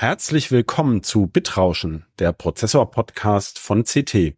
[0.00, 4.34] Herzlich willkommen zu Bitrauschen, der Prozessor-Podcast von CT.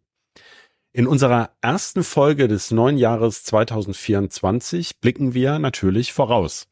[0.91, 6.67] In unserer ersten Folge des neuen Jahres 2024 blicken wir natürlich voraus.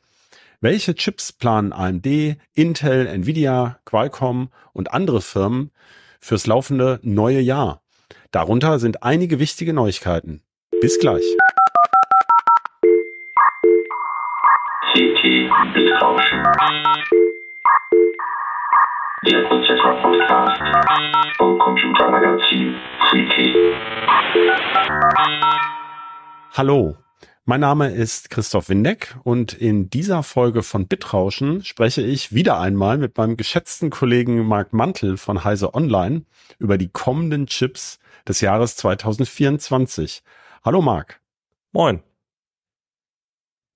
[0.60, 5.71] Welche Chips planen AMD, Intel, Nvidia, Qualcomm und andere Firmen
[6.20, 7.82] fürs laufende neue Jahr?
[8.32, 10.44] Darunter sind einige wichtige Neuigkeiten.
[10.82, 11.23] Bis gleich.
[14.92, 15.23] CT
[15.73, 16.44] Bitrauschen.
[19.24, 22.75] Der Prozessor Podcast vom Computermagazin
[23.07, 23.54] Freaky.
[26.54, 26.98] Hallo,
[27.46, 32.98] mein Name ist Christoph Windeck und in dieser Folge von Bitrauschen spreche ich wieder einmal
[32.98, 36.26] mit meinem geschätzten Kollegen Marc Mantel von Heise Online
[36.58, 40.23] über die kommenden Chips des Jahres 2024.
[40.66, 41.22] Hallo Marc.
[41.73, 42.02] Moin.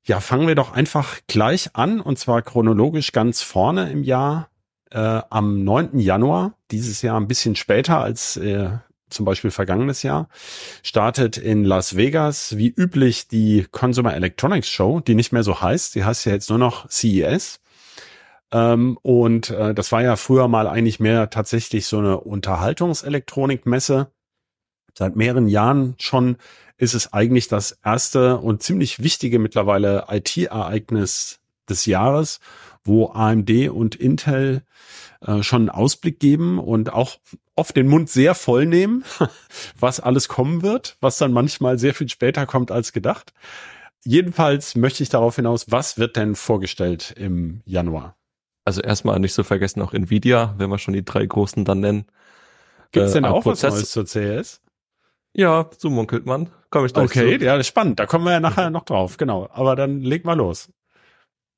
[0.05, 4.49] Ja, fangen wir doch einfach gleich an und zwar chronologisch ganz vorne im Jahr
[4.91, 5.99] äh, am 9.
[5.99, 8.69] Januar, dieses Jahr ein bisschen später als äh,
[9.09, 10.29] zum Beispiel vergangenes Jahr,
[10.83, 15.95] startet in Las Vegas wie üblich die Consumer Electronics Show, die nicht mehr so heißt.
[15.95, 17.59] Die heißt ja jetzt nur noch CES.
[18.51, 24.11] Ähm, und äh, das war ja früher mal eigentlich mehr tatsächlich so eine Unterhaltungselektronikmesse.
[24.97, 26.37] Seit mehreren Jahren schon
[26.77, 32.39] ist es eigentlich das erste und ziemlich wichtige mittlerweile IT-Ereignis des Jahres
[32.85, 34.63] wo AMD und Intel
[35.21, 37.17] äh, schon einen Ausblick geben und auch
[37.55, 39.03] oft den Mund sehr voll nehmen,
[39.79, 43.33] was alles kommen wird, was dann manchmal sehr viel später kommt als gedacht.
[44.03, 48.15] Jedenfalls möchte ich darauf hinaus, was wird denn vorgestellt im Januar?
[48.63, 52.05] Also erstmal nicht so vergessen auch Nvidia, wenn wir schon die drei großen dann nennen.
[52.91, 54.61] Gibt es denn äh, auch Prozess was Neues zur CS?
[55.33, 56.49] Ja, so munkelt man.
[56.69, 57.45] Komme ich gleich Okay, zu.
[57.45, 57.99] ja, spannend.
[57.99, 59.17] Da kommen wir ja nachher noch drauf.
[59.17, 59.49] Genau.
[59.51, 60.69] Aber dann leg mal los.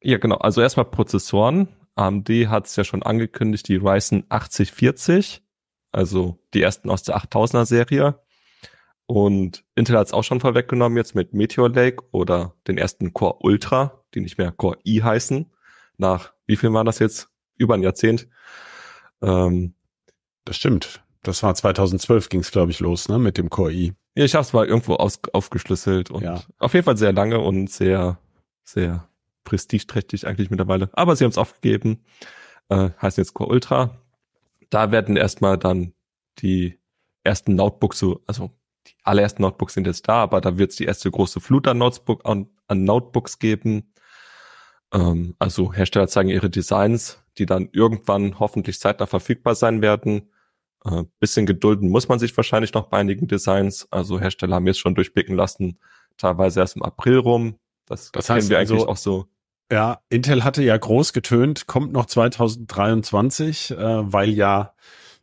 [0.02, 0.38] Ja, genau.
[0.38, 1.70] Also erstmal Prozessoren.
[1.95, 5.42] AMD hat es ja schon angekündigt, die Ryzen 8040,
[5.92, 8.20] also die ersten aus der 8000er Serie.
[9.08, 13.38] Und Intel hat es auch schon vorweggenommen jetzt mit Meteor Lake oder den ersten Core
[13.39, 15.49] Ultra, die nicht mehr Core i heißen.
[15.98, 17.30] Nach wie viel war das jetzt?
[17.55, 18.27] Über ein Jahrzehnt.
[19.21, 19.73] Ähm,
[20.45, 21.04] das stimmt.
[21.23, 23.94] Das war 2012 ging es, glaube ich, los, ne, mit dem Core i.
[24.16, 26.42] Ja, ich habe es mal irgendwo aus, aufgeschlüsselt und ja.
[26.60, 28.20] auf jeden Fall sehr lange und sehr,
[28.64, 29.08] sehr
[29.47, 30.89] prestigeträchtig eigentlich mittlerweile.
[30.91, 32.03] Aber sie haben es aufgegeben.
[32.67, 33.97] Äh, heißt jetzt Core Ultra.
[34.69, 35.93] Da werden erstmal dann
[36.39, 36.77] die
[37.23, 38.52] ersten Notebooks so, also
[38.85, 41.77] die allerersten Notebooks sind jetzt da, aber da wird es die erste große Flut an,
[41.77, 43.93] Notebook, an, an Notebooks geben.
[44.93, 50.29] Ähm, also Hersteller zeigen ihre Designs, die dann irgendwann hoffentlich zeitnah verfügbar sein werden.
[50.83, 53.87] Äh, bisschen gedulden muss man sich wahrscheinlich noch bei einigen Designs.
[53.91, 55.79] Also Hersteller haben jetzt schon durchblicken lassen,
[56.17, 57.59] teilweise erst im April rum.
[57.85, 59.27] Das, das heißt, wir eigentlich also, auch so.
[59.72, 64.73] Ja, Intel hatte ja groß getönt, kommt noch 2023, äh, weil ja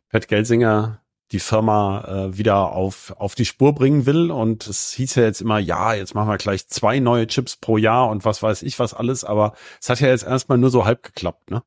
[0.09, 1.01] Pat Gelsinger
[1.31, 4.29] die Firma äh, wieder auf, auf die Spur bringen will.
[4.29, 7.77] Und es hieß ja jetzt immer, ja, jetzt machen wir gleich zwei neue Chips pro
[7.77, 9.23] Jahr und was weiß ich was alles.
[9.23, 11.63] Aber es hat ja jetzt erstmal nur so halb geklappt, ne?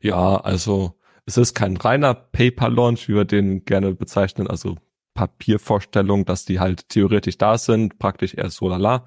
[0.00, 4.76] Ja, also es ist kein reiner Paper-Launch, wie wir den gerne bezeichnen, also
[5.14, 9.04] Papiervorstellung, dass die halt theoretisch da sind, praktisch eher so lala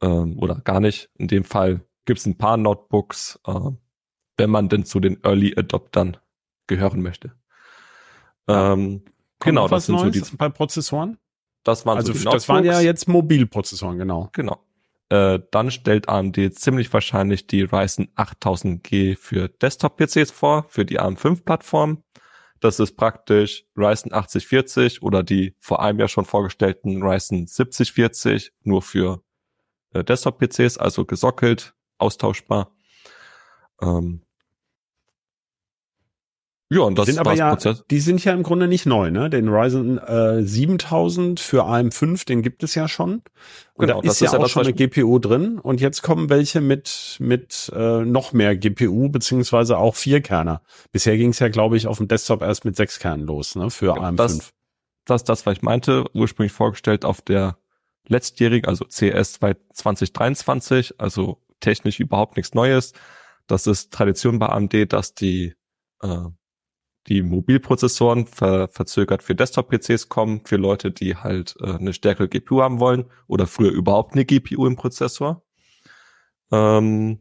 [0.00, 1.10] ähm, oder gar nicht.
[1.18, 3.70] In dem Fall gibt es ein paar Notebooks, äh,
[4.36, 6.16] wenn man denn zu den Early Adoptern
[6.66, 7.36] gehören möchte.
[8.48, 9.04] Ähm,
[9.38, 11.18] genau, das sind Neues so die bei Prozessoren.
[11.62, 14.28] Das waren also so die das waren ja jetzt Mobilprozessoren, genau.
[14.32, 14.58] Genau.
[15.08, 22.02] Äh, dann stellt AMD ziemlich wahrscheinlich die Ryzen 8000G für Desktop-PCs vor, für die ARM5-Plattform.
[22.58, 28.82] Das ist praktisch Ryzen 8040 oder die vor einem Jahr schon vorgestellten Ryzen 7040 nur
[28.82, 29.22] für
[29.92, 32.72] äh, Desktop-PCs, also gesockelt, austauschbar.
[33.82, 34.22] Ähm,
[36.72, 37.82] ja, und das sind aber ja, Prozess.
[37.90, 39.28] die sind ja im Grunde nicht neu, ne?
[39.28, 43.22] Den Ryzen äh, 7000 für AM5, den gibt es ja schon.
[43.74, 45.58] Und genau, da ist ja ist auch ja schon eine GPU drin.
[45.58, 50.62] Und jetzt kommen welche mit mit äh, noch mehr GPU beziehungsweise auch vier Kerner.
[50.92, 53.70] Bisher ging es ja, glaube ich, auf dem Desktop erst mit sechs Kernen los, ne?
[53.70, 54.16] Für genau, AM5.
[54.16, 54.50] Das,
[55.06, 57.56] das, das, was ich meinte, ursprünglich vorgestellt auf der
[58.06, 59.40] letztjährigen, also CS
[59.72, 62.92] 2023, also technisch überhaupt nichts Neues.
[63.46, 65.54] Das ist Tradition bei AMD, dass die
[66.02, 66.28] äh,
[67.08, 72.62] die Mobilprozessoren ver verzögert für Desktop-PCs kommen, für Leute, die halt äh, eine stärkere GPU
[72.62, 75.42] haben wollen oder früher überhaupt eine GPU im Prozessor.
[76.52, 77.20] Ähm,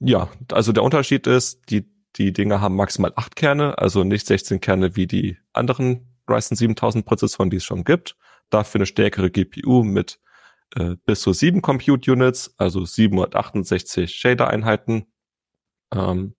[0.00, 4.60] ja, also der Unterschied ist, die, die Dinger haben maximal acht Kerne, also nicht 16
[4.60, 8.16] Kerne wie die anderen Ryzen 7000 Prozessoren, die es schon gibt.
[8.50, 10.20] Dafür eine stärkere GPU mit
[10.74, 15.06] äh, bis zu sieben Compute Units, also 768 Shader-Einheiten.
[15.92, 16.34] Ähm,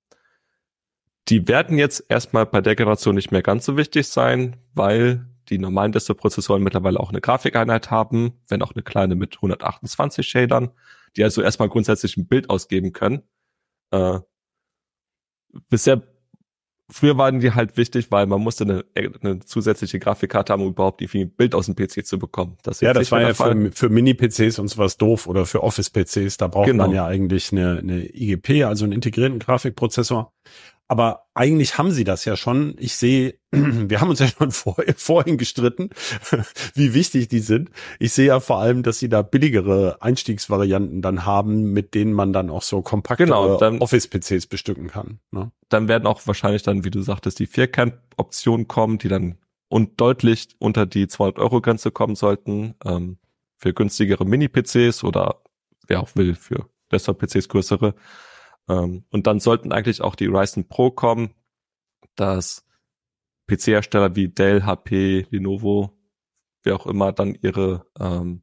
[1.27, 5.57] Die werden jetzt erstmal bei der Generation nicht mehr ganz so wichtig sein, weil die
[5.57, 10.71] normalen Desktop-Prozessoren mittlerweile auch eine Grafikeinheit haben, wenn auch eine kleine mit 128 Shadern,
[11.15, 13.23] die also erstmal grundsätzlich ein Bild ausgeben können.
[13.91, 14.19] Äh,
[15.69, 16.03] bisher
[16.91, 18.85] Früher waren die halt wichtig, weil man musste eine,
[19.23, 22.57] eine zusätzliche Grafikkarte haben, um überhaupt die Bild aus dem PC zu bekommen.
[22.61, 26.37] Das ja, das war ja für, für Mini-PCs und sowas doof oder für Office-PCs.
[26.37, 26.83] Da braucht genau.
[26.83, 30.31] man ja eigentlich eine, eine IGP, also einen integrierten Grafikprozessor.
[30.87, 32.75] Aber eigentlich haben sie das ja schon.
[32.77, 35.89] Ich sehe, wir haben uns ja schon vor, vorhin gestritten,
[36.75, 37.71] wie wichtig die sind.
[37.99, 42.33] Ich sehe ja vor allem, dass sie da billigere Einstiegsvarianten dann haben, mit denen man
[42.33, 45.19] dann auch so kompakte genau, Office-PCs bestücken kann.
[45.31, 45.51] Ne?
[45.69, 50.49] Dann werden auch wahrscheinlich dann, wie du sagtest, die Vierkern-Optionen kommen, die dann und deutlich
[50.59, 53.17] unter die 200 Euro Grenze kommen sollten ähm,
[53.57, 55.41] für günstigere Mini-PCs oder
[55.87, 57.95] wer auch will für Desktop-PCs größere.
[58.69, 61.33] Ähm, und dann sollten eigentlich auch die Ryzen Pro kommen,
[62.15, 62.65] dass
[63.47, 65.91] PC-Hersteller wie Dell, HP, Lenovo,
[66.63, 68.41] wer auch immer dann ihre ähm,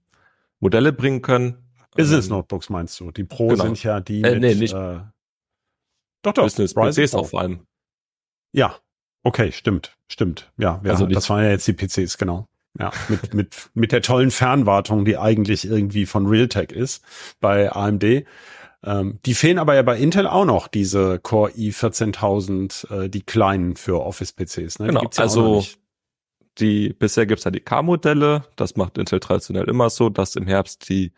[0.60, 1.58] Modelle bringen können.
[1.96, 3.10] Business ähm, Notebooks meinst du?
[3.10, 3.64] Die Pro genau.
[3.64, 5.00] sind ja die äh, mit, nee, nicht äh,
[6.22, 7.66] doch, doch, Business Ryzen PCs auch vor allem.
[8.52, 8.76] Ja,
[9.22, 10.52] okay, stimmt, stimmt.
[10.56, 12.48] Ja, ja also das waren ja jetzt die PCs, genau.
[12.78, 17.04] Ja, mit, mit, mit der tollen Fernwartung, die eigentlich irgendwie von Realtek ist
[17.40, 18.24] bei AMD.
[18.84, 23.76] Ähm, die fehlen aber ja bei Intel auch noch, diese Core i14000, äh, die kleinen
[23.76, 24.80] für Office-PCs.
[24.80, 24.88] Ne?
[24.88, 25.64] Genau, ja also
[26.58, 30.88] die, bisher gibt's ja die K-Modelle, das macht Intel traditionell immer so, dass im Herbst
[30.88, 31.12] die,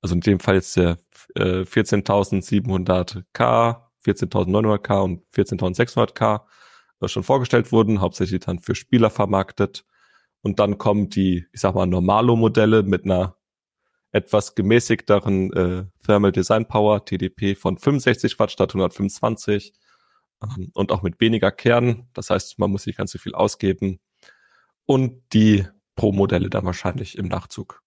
[0.00, 0.98] also in dem Fall jetzt der
[1.34, 6.42] äh, 14.700K, 14.900K und 14.600K
[7.00, 9.84] äh, schon vorgestellt wurden, hauptsächlich dann für Spieler vermarktet.
[10.40, 13.36] Und dann kommen die, ich sag mal, Normalo-Modelle mit einer
[14.12, 19.72] etwas gemäßigteren äh, Thermal Design Power, TDP von 65 Watt statt 125
[20.42, 22.08] ähm, und auch mit weniger Kern.
[22.12, 24.00] Das heißt, man muss nicht ganz so viel ausgeben.
[24.84, 25.66] Und die
[25.96, 27.82] Pro-Modelle dann wahrscheinlich im Nachzug.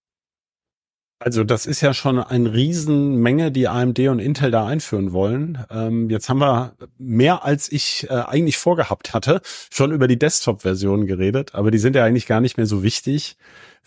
[1.19, 5.63] Also das ist ja schon eine Riesenmenge, die AMD und Intel da einführen wollen.
[5.71, 9.41] Ähm, jetzt haben wir mehr als ich äh, eigentlich vorgehabt hatte,
[9.71, 13.37] schon über die Desktop-Version geredet, aber die sind ja eigentlich gar nicht mehr so wichtig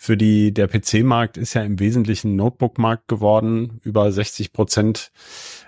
[0.01, 3.81] für die, der PC-Markt ist ja im Wesentlichen Notebook-Markt geworden.
[3.83, 5.11] Über 60 Prozent,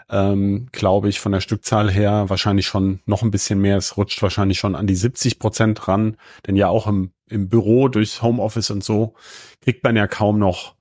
[0.09, 3.75] ähm, glaube ich, von der Stückzahl her wahrscheinlich schon noch ein bisschen mehr.
[3.75, 6.15] Es rutscht wahrscheinlich schon an die 70 Prozent ran.
[6.47, 9.15] Denn ja auch im, im Büro durchs Homeoffice und so
[9.59, 10.75] kriegt man ja kaum noch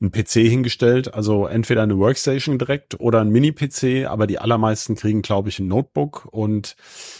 [0.00, 5.22] einen PC hingestellt, also entweder eine Workstation direkt oder ein Mini-PC, aber die allermeisten kriegen,
[5.22, 6.28] glaube ich, ein Notebook.
[6.30, 6.76] Und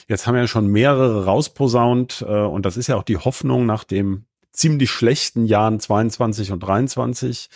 [0.08, 3.84] jetzt haben ja schon mehrere rausposaunt äh, und das ist ja auch die Hoffnung nach
[3.84, 7.48] dem ziemlich schlechten Jahren 22 und 23,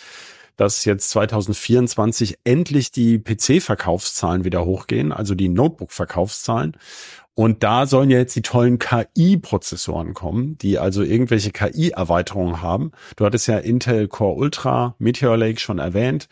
[0.57, 6.77] dass jetzt 2024 endlich die PC-Verkaufszahlen wieder hochgehen, also die Notebook-Verkaufszahlen.
[7.33, 12.91] Und da sollen ja jetzt die tollen KI-Prozessoren kommen, die also irgendwelche KI-Erweiterungen haben.
[13.15, 16.27] Du hattest ja Intel Core Ultra, Meteor Lake schon erwähnt.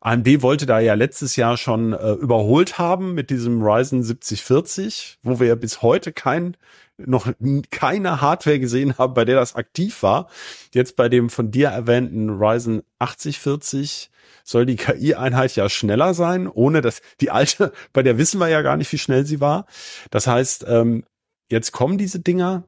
[0.00, 5.40] AMD wollte da ja letztes Jahr schon äh, überholt haben mit diesem Ryzen 7040, wo
[5.40, 6.56] wir bis heute kein
[6.98, 7.32] noch
[7.70, 10.28] keine Hardware gesehen haben, bei der das aktiv war.
[10.74, 14.10] Jetzt bei dem von dir erwähnten Ryzen 8040
[14.44, 18.62] soll die KI-Einheit ja schneller sein, ohne dass die alte, bei der wissen wir ja
[18.62, 19.66] gar nicht, wie schnell sie war.
[20.10, 21.04] Das heißt, ähm,
[21.50, 22.64] jetzt kommen diese Dinger.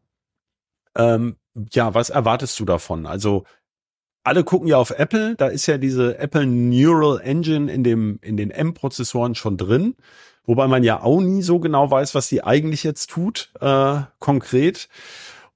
[0.97, 1.37] Ähm,
[1.73, 3.07] ja, was erwartest du davon?
[3.07, 3.45] Also
[4.23, 8.37] alle gucken ja auf Apple, da ist ja diese Apple Neural Engine in dem in
[8.37, 9.97] den M-Prozessoren schon drin
[10.45, 14.89] wobei man ja auch nie so genau weiß, was sie eigentlich jetzt tut, äh, konkret.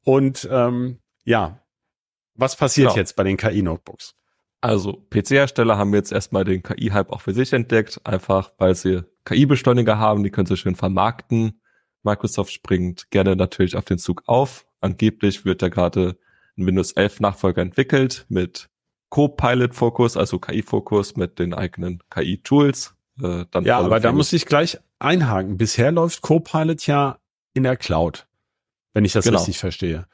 [0.05, 1.61] Und ähm, ja,
[2.35, 2.97] was passiert genau.
[2.99, 4.15] jetzt bei den KI-Notebooks?
[4.61, 9.99] Also PC-Hersteller haben jetzt erstmal den KI-Hype auch für sich entdeckt, einfach weil sie KI-Beschleuniger
[9.99, 11.61] haben, die können sie schön vermarkten.
[12.03, 14.67] Microsoft springt gerne natürlich auf den Zug auf.
[14.81, 16.19] Angeblich wird da gerade
[16.57, 18.69] ein Windows 11 Nachfolger entwickelt mit
[19.11, 22.95] Copilot-Fokus, also KI-Fokus mit den eigenen KI-Tools.
[23.23, 25.57] Äh, dann ja, aber da muss ich gleich einhaken.
[25.57, 27.19] Bisher läuft Copilot ja
[27.53, 28.27] in der Cloud,
[28.93, 29.39] wenn ich das genau.
[29.39, 30.07] richtig verstehe.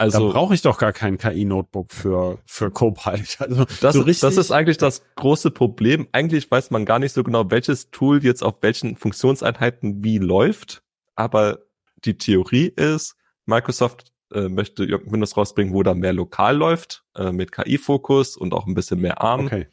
[0.00, 3.36] Also brauche ich doch gar kein KI-Notebook für für Copilot.
[3.40, 6.06] Also das, so richtig, das ist eigentlich das große Problem.
[6.12, 10.82] Eigentlich weiß man gar nicht so genau, welches Tool jetzt auf welchen Funktionseinheiten wie läuft.
[11.16, 11.58] Aber
[12.04, 17.50] die Theorie ist, Microsoft äh, möchte Windows rausbringen, wo da mehr lokal läuft, äh, mit
[17.50, 19.46] KI-Fokus und auch ein bisschen mehr ARM.
[19.46, 19.66] Okay.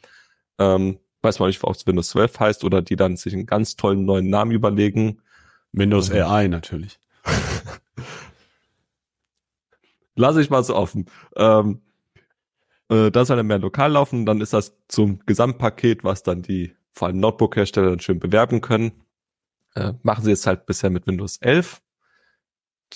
[0.58, 3.76] Ähm, weiß man nicht, ob es Windows 12 heißt oder die dann sich einen ganz
[3.76, 5.22] tollen neuen Namen überlegen.
[5.72, 6.98] Windows ähm, AI natürlich.
[10.14, 11.06] Lass ich mal so offen.
[11.36, 11.82] Ähm,
[12.88, 16.74] äh, da soll er mehr lokal laufen, dann ist das zum Gesamtpaket, was dann die
[16.90, 18.92] vor allem Notebook-Hersteller dann schön bewerben können.
[19.74, 21.82] Äh, machen sie jetzt halt bisher mit Windows 11.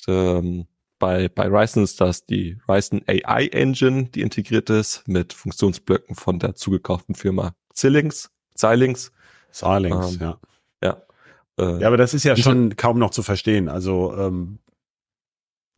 [0.09, 0.67] ähm,
[0.99, 6.39] bei, bei Ryzen ist das die Ryzen AI Engine, die integriert ist mit Funktionsblöcken von
[6.39, 9.13] der zugekauften Firma Xilinx, Xilinx.
[9.53, 10.39] Xilinx, ähm, ja.
[10.83, 11.03] Ja.
[11.59, 13.69] Äh, ja, aber das ist ja schon kaum noch zu verstehen.
[13.69, 14.59] Also ähm,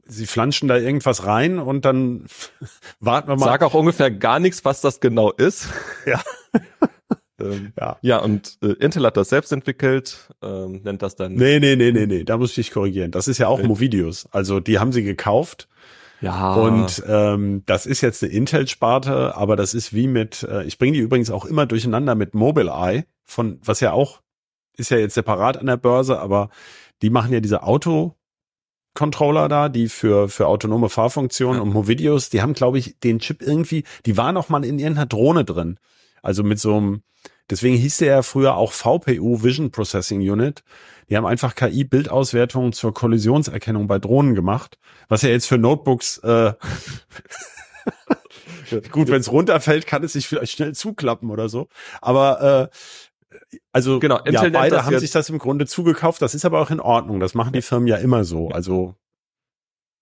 [0.05, 2.27] sie flanschen da irgendwas rein und dann
[3.01, 3.47] warten wir mal.
[3.47, 5.69] Sag auch ungefähr gar nichts, was das genau ist.
[6.05, 6.21] Ja.
[7.41, 7.97] ähm, ja.
[8.03, 11.35] ja, und äh, Intel hat das selbst entwickelt, ähm, nennt das dann.
[11.35, 13.13] Nee, nee, nee, nee, nee, da muss ich dich korrigieren.
[13.13, 13.69] Das ist ja auch nee.
[13.69, 14.27] Movidius.
[14.33, 15.69] Also die haben sie gekauft.
[16.23, 16.55] Ja.
[16.55, 20.93] Und ähm, das ist jetzt eine Intel-Sparte, aber das ist wie mit, äh, ich bringe
[20.93, 24.23] die übrigens auch immer durcheinander mit Mobileye, von was ja auch,
[24.76, 26.49] ist ja jetzt separat an der Börse, aber
[27.02, 28.17] die machen ja diese Auto-
[28.95, 31.62] Controller da, die für, für autonome Fahrfunktionen ja.
[31.62, 35.07] und Movideos, die haben, glaube ich, den Chip irgendwie, die war noch mal in irgendeiner
[35.07, 35.79] Drohne drin.
[36.23, 37.02] Also mit so einem,
[37.49, 40.62] deswegen hieß der ja früher auch VPU, Vision Processing Unit.
[41.09, 44.79] Die haben einfach KI-Bildauswertung zur Kollisionserkennung bei Drohnen gemacht,
[45.09, 46.53] was ja jetzt für Notebooks äh,
[48.91, 51.69] Gut, wenn es runterfällt, kann es sich vielleicht schnell zuklappen oder so.
[52.01, 52.71] Aber
[53.33, 53.39] äh,
[53.73, 56.23] also genau, ja, beide haben sich das im Grunde zugekauft.
[56.23, 57.21] Das ist aber auch in Ordnung.
[57.21, 58.49] Das machen die Firmen ja immer so.
[58.49, 58.95] Also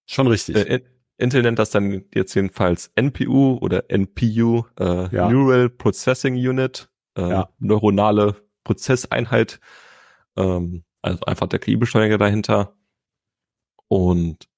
[0.07, 0.57] schon richtig.
[0.57, 0.81] Äh,
[1.17, 5.31] Intel nennt das dann jetzt jedenfalls NPU oder NPU, äh, ja.
[5.31, 7.51] Neural Processing Unit, äh, ja.
[7.59, 9.61] neuronale Prozesseinheit,
[10.37, 12.75] ähm, also einfach der KI-Beschleuniger dahinter.
[13.89, 14.49] Und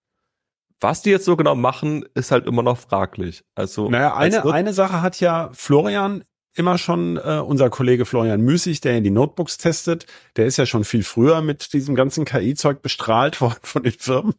[0.81, 3.45] was die jetzt so genau machen, ist halt immer noch fraglich.
[3.55, 8.81] Also naja, eine eine Sache hat ja Florian immer schon äh, unser Kollege Florian Müßig,
[8.81, 10.07] der in die Notebooks testet,
[10.37, 14.35] der ist ja schon viel früher mit diesem ganzen KI-Zeug bestrahlt worden von den Firmen.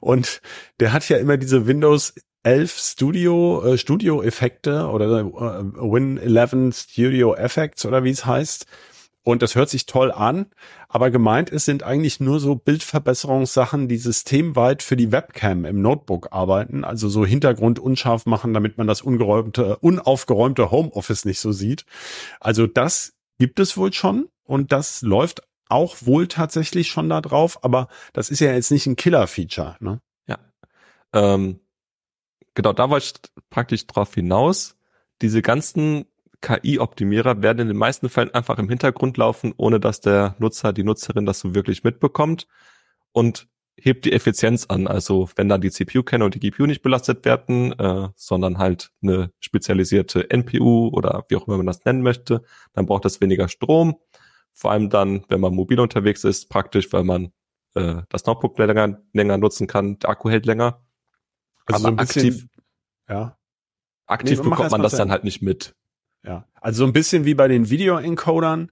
[0.00, 0.40] Und
[0.80, 7.34] der hat ja immer diese Windows 11 Studio, äh, Studio-Effekte oder äh, Win 11 Studio
[7.34, 8.66] Effects oder wie es heißt.
[9.24, 10.46] Und das hört sich toll an,
[10.88, 16.32] aber gemeint ist, sind eigentlich nur so Bildverbesserungssachen, die systemweit für die Webcam im Notebook
[16.32, 21.84] arbeiten, also so Hintergrund unscharf machen, damit man das ungeräumte, unaufgeräumte Homeoffice nicht so sieht.
[22.40, 27.62] Also das gibt es wohl schon und das läuft auch wohl tatsächlich schon da drauf,
[27.64, 30.00] aber das ist ja jetzt nicht ein Killer-Feature, ne?
[30.26, 30.38] Ja.
[31.12, 31.60] Ähm,
[32.54, 34.76] genau, da wollte ich praktisch drauf hinaus.
[35.22, 36.06] Diese ganzen
[36.42, 40.84] KI-Optimierer werden in den meisten Fällen einfach im Hintergrund laufen, ohne dass der Nutzer, die
[40.84, 42.46] Nutzerin das so wirklich mitbekommt
[43.12, 44.86] und hebt die Effizienz an.
[44.86, 49.32] Also wenn dann die CPU-Kerne und die GPU nicht belastet werden, äh, sondern halt eine
[49.40, 52.42] spezialisierte NPU oder wie auch immer man das nennen möchte,
[52.74, 53.96] dann braucht das weniger Strom.
[54.52, 57.32] Vor allem dann, wenn man mobil unterwegs ist, praktisch, weil man
[57.74, 60.84] äh, das Notebook länger, länger nutzen kann, der Akku hält länger.
[61.66, 62.48] Also Aber so bisschen, aktiv,
[63.08, 63.38] ja.
[64.06, 65.74] Aktiv nee, bekommt man das dann halt nicht mit.
[66.24, 68.70] Ja, also so ein bisschen wie bei den Video-Encodern,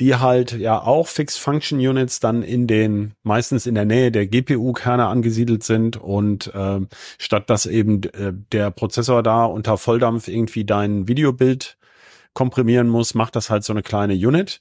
[0.00, 4.26] die halt ja auch Fixed Function Units dann in den meistens in der Nähe der
[4.26, 10.64] GPU-Kerne angesiedelt sind und ähm, statt dass eben äh, der Prozessor da unter Volldampf irgendwie
[10.64, 11.76] dein Videobild
[12.32, 14.60] komprimieren muss, macht das halt so eine kleine Unit,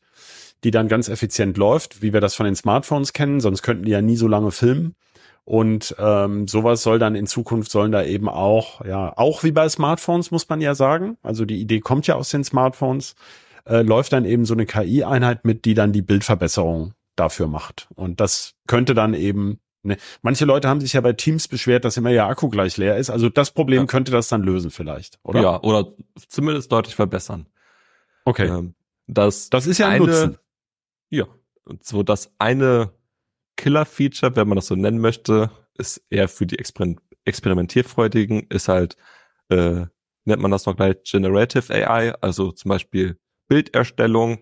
[0.64, 3.92] die dann ganz effizient läuft, wie wir das von den Smartphones kennen, sonst könnten die
[3.92, 4.96] ja nie so lange filmen.
[5.46, 9.68] Und ähm, sowas soll dann in Zukunft sollen da eben auch, ja, auch wie bei
[9.68, 11.18] Smartphones, muss man ja sagen.
[11.22, 13.16] Also die Idee kommt ja aus den Smartphones,
[13.66, 17.88] äh, läuft dann eben so eine KI-Einheit mit, die dann die Bildverbesserung dafür macht.
[17.96, 21.98] Und das könnte dann eben, ne, manche Leute haben sich ja bei Teams beschwert, dass
[21.98, 23.10] immer ihr Akku gleich leer ist.
[23.10, 23.86] Also das Problem ja.
[23.88, 25.42] könnte das dann lösen vielleicht, oder?
[25.42, 25.92] Ja, oder
[26.30, 27.48] zumindest deutlich verbessern.
[28.24, 28.48] Okay.
[28.48, 28.76] Ähm,
[29.08, 30.38] das, das ist ja ein eine, Nutzen.
[31.10, 31.26] Ja,
[31.66, 32.92] und so das eine
[33.58, 36.96] Killer-Feature, wenn man das so nennen möchte, ist eher für die Exper
[37.26, 38.98] Experimentierfreudigen, ist halt,
[39.48, 39.86] äh,
[40.26, 43.18] nennt man das noch gleich Generative AI, also zum Beispiel
[43.48, 44.40] Bilderstellung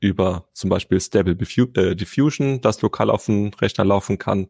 [0.00, 4.48] über zum Beispiel Stable äh, Diffusion, das lokal auf dem Rechner laufen kann.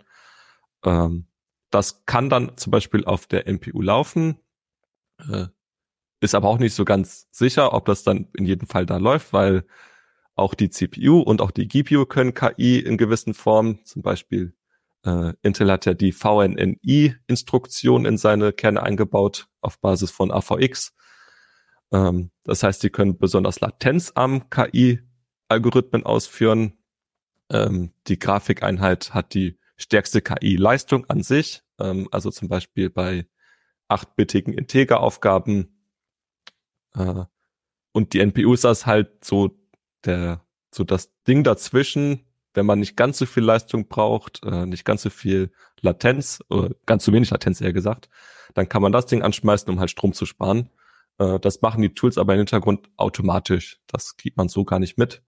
[0.85, 1.27] Ähm,
[1.71, 4.37] das kann dann zum Beispiel auf der NPU laufen,
[5.19, 5.47] äh,
[6.21, 9.33] ist aber auch nicht so ganz sicher, ob das dann in jedem Fall da läuft,
[9.33, 9.65] weil
[10.41, 13.85] auch die CPU und auch die GPU können KI in gewissen Formen.
[13.85, 14.55] Zum Beispiel
[15.05, 20.93] äh, Intel hat ja die VNNI-Instruktion in seine Kerne eingebaut auf Basis von AVX.
[21.93, 26.79] Ähm, das heißt, sie können besonders latenzarm KI-Algorithmen ausführen.
[27.51, 31.63] Ähm, die Grafikeinheit hat die stärkste KI-Leistung an sich.
[31.79, 33.27] Ähm, also zum Beispiel bei
[33.89, 35.85] achtbittigen Integer-Aufgaben.
[36.95, 37.25] Äh,
[37.93, 39.60] und die NPU ist das halt so
[40.05, 40.41] der,
[40.73, 45.03] so das Ding dazwischen, wenn man nicht ganz so viel Leistung braucht, äh, nicht ganz
[45.03, 48.09] so viel Latenz, oder ganz zu wenig Latenz eher gesagt,
[48.55, 50.71] dann kann man das Ding anschmeißen, um halt Strom zu sparen.
[51.19, 53.79] Äh, das machen die Tools aber im Hintergrund automatisch.
[53.87, 55.23] Das kriegt man so gar nicht mit.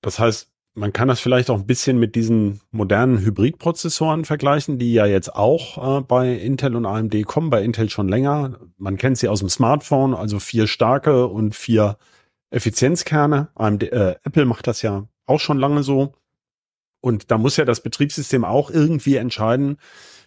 [0.00, 4.94] Das heißt, man kann das vielleicht auch ein bisschen mit diesen modernen Hybridprozessoren vergleichen, die
[4.94, 8.58] ja jetzt auch äh, bei Intel und AMD kommen, bei Intel schon länger.
[8.78, 11.98] Man kennt sie aus dem Smartphone, also vier starke und vier
[12.52, 13.48] Effizienzkerne.
[13.54, 16.14] AMD, äh, Apple macht das ja auch schon lange so.
[17.00, 19.78] Und da muss ja das Betriebssystem auch irgendwie entscheiden,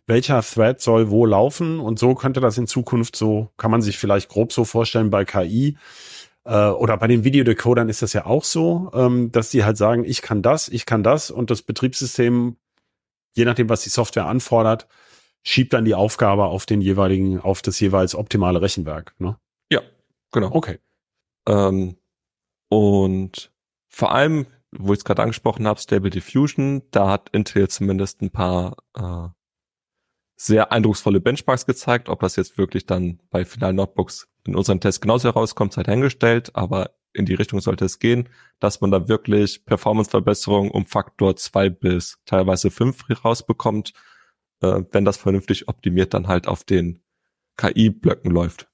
[0.07, 1.79] welcher Thread soll wo laufen.
[1.79, 5.23] Und so könnte das in Zukunft so, kann man sich vielleicht grob so vorstellen bei
[5.23, 5.77] KI
[6.45, 10.05] äh, oder bei den Videodecodern ist das ja auch so, ähm, dass die halt sagen,
[10.05, 12.57] ich kann das, ich kann das und das Betriebssystem,
[13.33, 14.87] je nachdem, was die Software anfordert,
[15.43, 19.13] schiebt dann die Aufgabe auf den jeweiligen, auf das jeweils optimale Rechenwerk.
[19.19, 19.37] Ne?
[19.71, 19.81] Ja,
[20.31, 20.51] genau.
[20.53, 20.79] Okay.
[21.47, 21.97] Ähm,
[22.75, 23.53] und
[23.87, 28.31] vor allem, wo ich es gerade angesprochen habe, Stable Diffusion, da hat Intel zumindest ein
[28.31, 29.29] paar äh,
[30.35, 32.09] sehr eindrucksvolle Benchmarks gezeigt.
[32.09, 36.53] Ob das jetzt wirklich dann bei finalen Notebooks in unserem Test genauso herauskommt, sei dahingestellt,
[36.53, 38.27] aber in die Richtung sollte es gehen,
[38.59, 43.93] dass man da wirklich Performanceverbesserungen um Faktor zwei bis teilweise fünf rausbekommt,
[44.59, 47.01] äh, wenn das vernünftig optimiert dann halt auf den
[47.55, 48.67] KI-Blöcken läuft.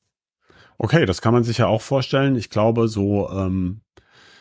[0.83, 2.35] Okay, das kann man sich ja auch vorstellen.
[2.35, 3.81] Ich glaube, so, ähm,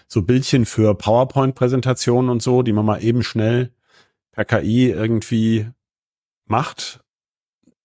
[0.08, 3.74] so Bildchen für PowerPoint-Präsentationen und so, die man mal eben schnell
[4.32, 5.68] per KI irgendwie
[6.46, 7.00] macht,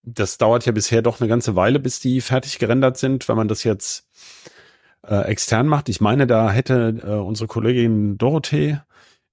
[0.04, 3.50] das dauert ja bisher doch eine ganze Weile, bis die fertig gerendert sind, wenn man
[3.50, 4.08] das jetzt
[5.06, 5.90] äh, extern macht.
[5.90, 8.80] Ich meine, da hätte äh, unsere Kollegin Dorothee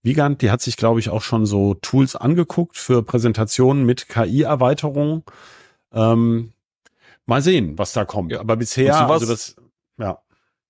[0.03, 5.23] Wiegand, die hat sich, glaube ich, auch schon so Tools angeguckt für Präsentationen mit KI-Erweiterung.
[5.93, 6.55] Ähm,
[7.27, 8.33] mal sehen, was da kommt.
[8.33, 8.41] Ja.
[8.41, 9.57] Aber bisher, sowas, also das,
[9.99, 10.23] ja.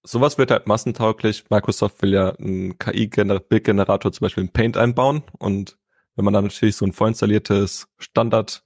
[0.04, 1.44] Sowas wird halt massentauglich.
[1.48, 5.78] Microsoft will ja einen KI-Bildgenerator zum Beispiel in Paint einbauen und
[6.16, 8.64] wenn man dann natürlich so ein vorinstalliertes Standard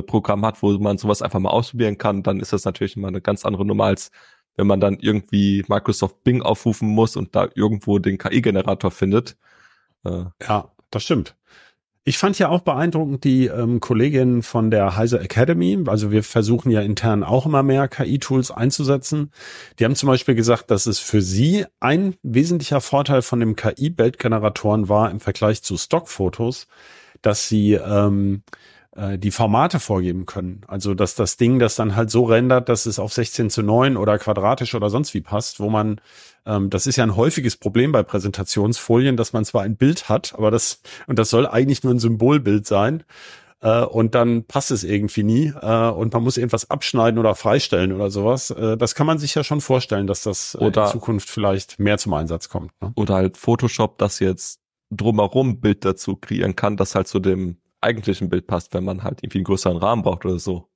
[0.00, 3.20] Programm hat, wo man sowas einfach mal ausprobieren kann, dann ist das natürlich immer eine
[3.20, 4.10] ganz andere Nummer, als
[4.56, 9.36] wenn man dann irgendwie Microsoft Bing aufrufen muss und da irgendwo den KI-Generator findet.
[10.04, 11.36] Äh, ja, das stimmt.
[12.04, 15.78] Ich fand ja auch beeindruckend die ähm, Kollegin von der Heise Academy.
[15.86, 19.30] Also wir versuchen ja intern auch immer mehr KI-Tools einzusetzen.
[19.78, 24.88] Die haben zum Beispiel gesagt, dass es für sie ein wesentlicher Vorteil von dem KI-Bildgeneratoren
[24.88, 26.66] war im Vergleich zu Stockfotos,
[27.20, 28.42] dass sie ähm,
[28.96, 30.62] äh, die Formate vorgeben können.
[30.66, 33.96] Also, dass das Ding das dann halt so rendert, dass es auf 16 zu 9
[33.96, 36.00] oder quadratisch oder sonst wie passt, wo man,
[36.44, 40.50] das ist ja ein häufiges Problem bei Präsentationsfolien, dass man zwar ein Bild hat, aber
[40.50, 43.04] das, und das soll eigentlich nur ein Symbolbild sein,
[43.62, 47.92] äh, und dann passt es irgendwie nie, äh, und man muss irgendwas abschneiden oder freistellen
[47.92, 48.50] oder sowas.
[48.50, 51.78] Äh, das kann man sich ja schon vorstellen, dass das äh, oder, in Zukunft vielleicht
[51.78, 52.72] mehr zum Einsatz kommt.
[52.82, 52.92] Ne?
[52.96, 58.28] Oder halt Photoshop, das jetzt drumherum Bild dazu kreieren kann, das halt zu dem eigentlichen
[58.28, 60.68] Bild passt, wenn man halt irgendwie einen größeren Rahmen braucht oder so.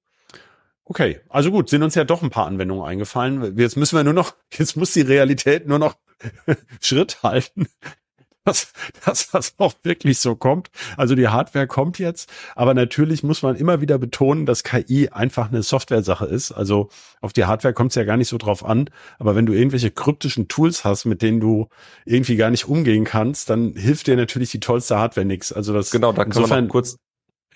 [0.89, 3.59] Okay, also gut, sind uns ja doch ein paar Anwendungen eingefallen.
[3.59, 5.97] Jetzt müssen wir nur noch, jetzt muss die Realität nur noch
[6.81, 7.67] Schritt halten
[8.47, 8.73] dass,
[9.05, 10.71] dass das auch wirklich so kommt.
[10.97, 15.49] Also die Hardware kommt jetzt, aber natürlich muss man immer wieder betonen, dass KI einfach
[15.49, 16.53] eine Software-Sache ist.
[16.53, 16.89] Also
[17.21, 18.89] auf die Hardware kommt es ja gar nicht so drauf an.
[19.19, 21.69] Aber wenn du irgendwelche kryptischen Tools hast, mit denen du
[22.05, 25.53] irgendwie gar nicht umgehen kannst, dann hilft dir natürlich die tollste Hardware nichts.
[25.53, 26.99] Also das genau, da kann man kurz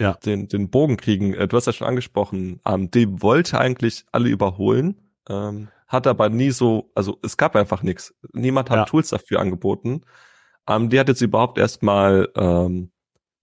[0.00, 0.14] ja.
[0.14, 1.34] den, den Bogen kriegen.
[1.34, 6.50] Äh, du hast ja schon angesprochen, AMD wollte eigentlich alle überholen, ähm, hat aber nie
[6.50, 8.14] so, also es gab einfach nichts.
[8.32, 8.84] Niemand hat ja.
[8.86, 10.02] Tools dafür angeboten.
[10.66, 12.90] AMD hat jetzt überhaupt erstmal ähm,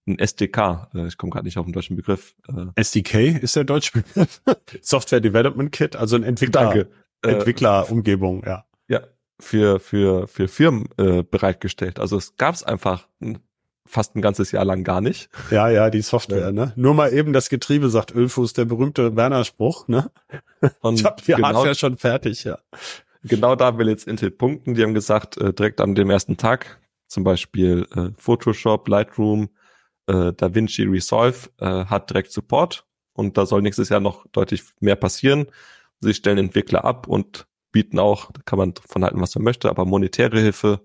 [0.06, 2.34] ein SDK, äh, ich komme gerade nicht auf den deutschen Begriff.
[2.48, 2.66] Äh.
[2.74, 4.42] SDK ist der deutsche Begriff.
[4.82, 6.74] Software Development Kit, also ein Entwickler.
[6.74, 6.86] Äh,
[7.22, 8.64] Entwicklerumgebung, ja.
[8.88, 9.00] Ja,
[9.40, 11.98] für, für, für Firmen äh, bereitgestellt.
[11.98, 13.08] Also es gab es einfach
[13.88, 15.30] fast ein ganzes Jahr lang gar nicht.
[15.50, 16.52] Ja, ja, die Software, ja.
[16.52, 16.72] ne?
[16.76, 20.10] Nur mal eben das Getriebe, sagt Ölfuß, der berühmte Werner-Spruch, ne?
[20.80, 22.58] Und ich hab die genau, Hardware schon fertig, ja.
[23.24, 24.74] Genau da will jetzt Intel punkten.
[24.74, 29.48] Die haben gesagt, äh, direkt an dem ersten Tag zum Beispiel äh, Photoshop, Lightroom,
[30.06, 34.96] äh, DaVinci Resolve äh, hat direkt Support und da soll nächstes Jahr noch deutlich mehr
[34.96, 35.46] passieren.
[36.00, 39.68] Sie stellen Entwickler ab und bieten auch, da kann man von halten, was man möchte,
[39.68, 40.80] aber monetäre Hilfe,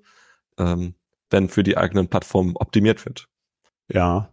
[0.57, 0.95] ähm,
[1.33, 3.27] wenn für die eigenen Plattformen optimiert wird.
[3.91, 4.29] Ja.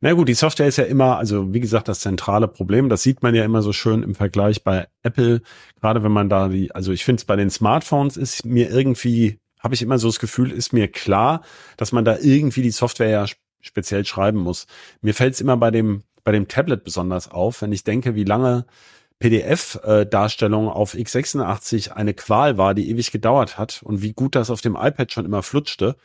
[0.00, 2.88] Na gut, die Software ist ja immer, also wie gesagt, das zentrale Problem.
[2.88, 5.42] Das sieht man ja immer so schön im Vergleich bei Apple.
[5.80, 9.38] Gerade wenn man da die, also ich finde es bei den Smartphones ist mir irgendwie
[9.64, 11.40] habe ich immer so das Gefühl, ist mir klar,
[11.78, 13.26] dass man da irgendwie die Software ja
[13.62, 14.66] speziell schreiben muss.
[15.00, 18.24] Mir fällt es immer bei dem, bei dem Tablet besonders auf, wenn ich denke, wie
[18.24, 18.66] lange
[19.20, 24.60] PDF-Darstellung auf x86 eine Qual war, die ewig gedauert hat und wie gut das auf
[24.60, 25.96] dem iPad schon immer flutschte,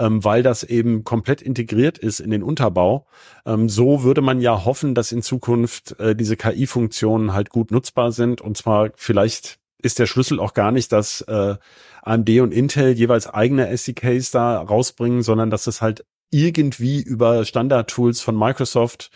[0.00, 3.06] ähm, weil das eben komplett integriert ist in den Unterbau.
[3.44, 8.10] Ähm, so würde man ja hoffen, dass in Zukunft äh, diese KI-Funktionen halt gut nutzbar
[8.10, 11.56] sind und zwar vielleicht ist der Schlüssel auch gar nicht, dass äh,
[12.02, 18.20] AMD und Intel jeweils eigene SDKs da rausbringen, sondern dass es halt irgendwie über Standard-Tools
[18.20, 19.10] von Microsoft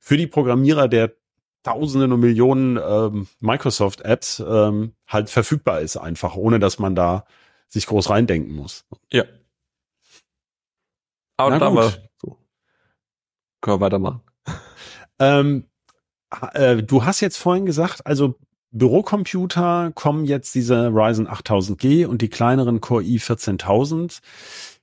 [0.00, 1.12] für die Programmierer der
[1.62, 7.24] Tausenden und Millionen ähm, Microsoft-Apps ähm, halt verfügbar ist, einfach, ohne dass man da
[7.68, 8.84] sich groß reindenken muss.
[9.12, 9.24] Ja.
[11.40, 12.38] Aber da war so.
[13.60, 14.20] Können wir weitermachen.
[15.22, 15.66] Ähm,
[16.54, 18.36] äh, du hast jetzt vorhin gesagt, also
[18.70, 24.20] Bürocomputer kommen jetzt diese Ryzen 8000G und die kleineren Core i 14000.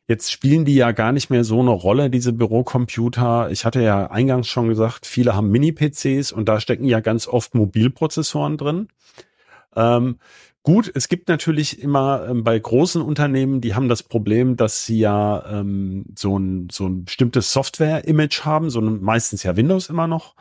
[0.07, 3.49] Jetzt spielen die ja gar nicht mehr so eine Rolle, diese Bürocomputer.
[3.51, 7.55] Ich hatte ja eingangs schon gesagt, viele haben Mini-PCs und da stecken ja ganz oft
[7.55, 8.87] Mobilprozessoren drin.
[9.75, 10.19] Ähm,
[10.67, 14.99] gut, es gibt natürlich immer ähm, bei großen Unternehmen, die haben das Problem, dass sie
[14.99, 20.07] ja ähm, so, ein, so ein bestimmtes Software-Image haben, so ein, meistens ja Windows immer
[20.07, 20.35] noch,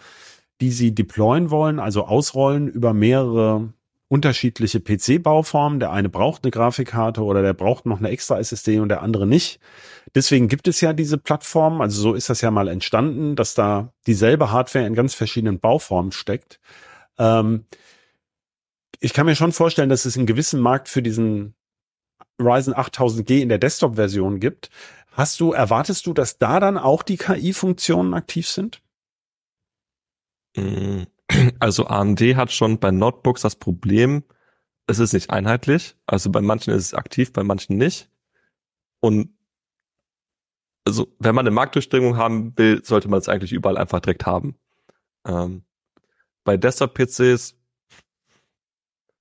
[0.61, 3.73] die sie deployen wollen, also ausrollen über mehrere
[4.09, 5.79] unterschiedliche PC-Bauformen.
[5.79, 9.29] Der eine braucht eine Grafikkarte oder der braucht noch eine extra SSD und der andere
[9.29, 9.61] nicht.
[10.17, 11.81] Deswegen gibt es ja diese Plattformen.
[11.81, 16.11] Also so ist das ja mal entstanden, dass da dieselbe Hardware in ganz verschiedenen Bauformen
[16.11, 16.59] steckt.
[17.17, 17.67] Ähm,
[19.01, 21.55] ich kann mir schon vorstellen, dass es einen gewissen Markt für diesen
[22.41, 24.71] Ryzen 8000G in der Desktop-Version gibt.
[25.13, 28.83] Hast du, erwartest du, dass da dann auch die KI-Funktionen aktiv sind?
[30.57, 31.05] Mm,
[31.61, 34.25] also AMD hat schon bei Notebooks das Problem,
[34.87, 35.97] es ist nicht einheitlich.
[36.07, 38.09] Also bei manchen ist es aktiv, bei manchen nicht.
[39.01, 39.37] Und
[40.85, 44.57] also wenn man eine Marktdurchdringung haben will, sollte man es eigentlich überall einfach direkt haben.
[45.27, 45.65] Ähm,
[46.45, 47.57] bei Desktop-PCs.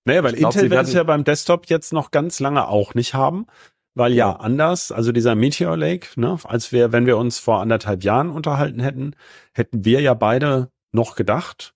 [0.06, 3.14] Naja, weil glaub, Intel wird es ja beim Desktop jetzt noch ganz lange auch nicht
[3.14, 3.48] haben.
[3.96, 7.62] Weil ja, ja anders, also dieser Meteor Lake, ne, als wir, wenn wir uns vor
[7.62, 9.16] anderthalb Jahren unterhalten hätten,
[9.54, 11.74] hätten wir ja beide noch gedacht,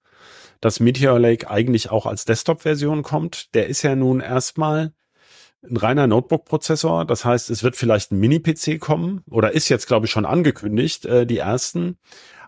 [0.59, 3.55] dass Meteor Lake eigentlich auch als Desktop-Version kommt.
[3.55, 4.93] Der ist ja nun erstmal
[5.63, 7.05] ein reiner Notebook-Prozessor.
[7.05, 11.05] Das heißt, es wird vielleicht ein Mini-PC kommen oder ist jetzt, glaube ich, schon angekündigt,
[11.05, 11.97] äh, die ersten.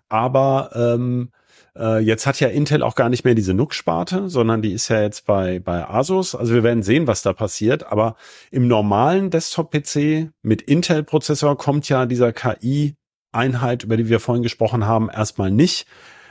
[0.10, 1.32] Aber ähm,
[1.78, 5.02] äh, jetzt hat ja Intel auch gar nicht mehr diese NUC-Sparte, sondern die ist ja
[5.02, 6.36] jetzt bei, bei Asus.
[6.36, 7.92] Also wir werden sehen, was da passiert.
[7.92, 8.16] Aber
[8.52, 15.10] im normalen Desktop-PC mit Intel-Prozessor kommt ja dieser KI-Einheit, über die wir vorhin gesprochen haben,
[15.10, 15.88] erstmal nicht.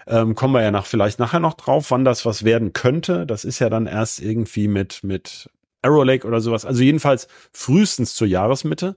[0.06, 3.26] Ähm, kommen wir ja nach, vielleicht nachher noch drauf, wann das was werden könnte.
[3.26, 5.48] Das ist ja dann erst irgendwie mit, mit
[5.82, 6.66] Arrow Lake oder sowas.
[6.66, 8.96] Also jedenfalls frühestens zur Jahresmitte.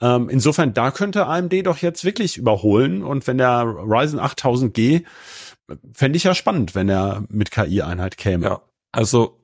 [0.00, 3.02] Ähm, insofern, da könnte AMD doch jetzt wirklich überholen.
[3.02, 5.04] Und wenn der Ryzen 8000G,
[5.92, 8.46] fände ich ja spannend, wenn er mit KI-Einheit käme.
[8.46, 9.40] Ja, also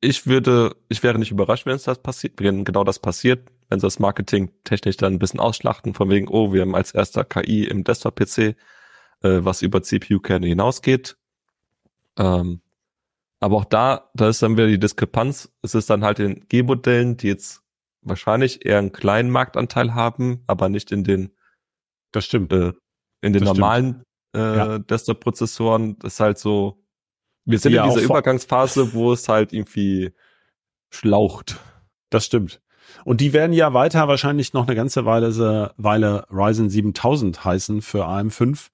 [0.00, 3.80] ich würde, ich wäre nicht überrascht, wenn es das passiert, wenn genau das passiert, wenn
[3.80, 7.24] sie das Marketing technisch dann ein bisschen ausschlachten, von wegen, oh, wir haben als erster
[7.24, 8.54] KI im Desktop-PC, äh,
[9.22, 11.16] was über CPU-Kerne hinausgeht.
[12.16, 12.62] Ähm,
[13.40, 15.50] aber auch da, da ist dann wieder die Diskrepanz.
[15.62, 17.62] Es ist dann halt in G-Modellen, die jetzt
[18.02, 21.34] wahrscheinlich eher einen kleinen Marktanteil haben, aber nicht in den,
[22.12, 22.72] das stimmt, äh,
[23.20, 24.78] in den das normalen äh, ja.
[24.78, 25.98] Desktop-Prozessoren.
[25.98, 26.82] Das ist halt so,
[27.44, 30.12] wir sind ja, in dieser Übergangsphase, wo es halt irgendwie
[30.90, 31.58] schlaucht.
[32.10, 32.60] Das stimmt.
[33.04, 38.06] Und die werden ja weiter wahrscheinlich noch eine ganze Weile, Weile Ryzen 7000 heißen für
[38.06, 38.70] AM5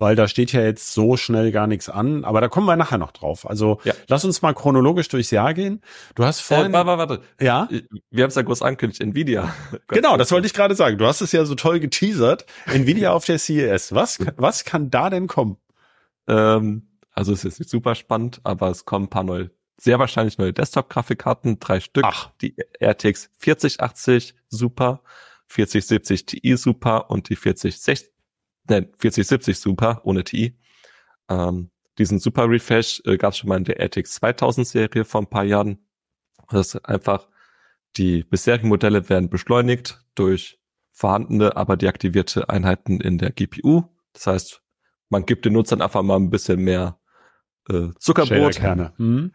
[0.00, 2.24] weil da steht ja jetzt so schnell gar nichts an.
[2.24, 3.48] Aber da kommen wir nachher noch drauf.
[3.48, 3.92] Also ja.
[4.08, 5.82] lass uns mal chronologisch durchs Jahr gehen.
[6.14, 6.70] Du hast äh, vorhin.
[6.72, 7.20] Äh, warte, warte.
[7.38, 7.68] Ja.
[8.10, 9.54] Wir haben es ja groß angekündigt, Nvidia.
[9.88, 10.96] genau, das wollte ich gerade sagen.
[10.96, 12.46] Du hast es ja so toll geteasert.
[12.66, 13.94] Nvidia auf der CES.
[13.94, 15.58] Was, was kann da denn kommen?
[16.26, 20.38] Ähm, also es ist nicht super spannend, aber es kommen ein paar neue, sehr wahrscheinlich
[20.38, 22.04] neue Desktop-Grafikkarten, drei Stück.
[22.06, 22.30] Ach.
[22.40, 25.02] Die RTX 4080 Super,
[25.48, 28.10] 4070 Ti Super und die 4060
[28.70, 30.56] ne, 4070 Super ohne TI.
[31.28, 35.20] Ähm, diesen Super Refresh äh, gab es schon mal in der RTX 2000 Serie vor
[35.20, 35.78] ein paar Jahren.
[36.48, 37.28] Das ist einfach,
[37.96, 40.58] die bisherigen Modelle werden beschleunigt durch
[40.92, 43.84] vorhandene, aber deaktivierte Einheiten in der GPU.
[44.12, 44.62] Das heißt,
[45.08, 46.98] man gibt den Nutzern einfach mal ein bisschen mehr
[47.68, 48.60] äh, Zuckerbrot.
[48.98, 49.32] Mhm.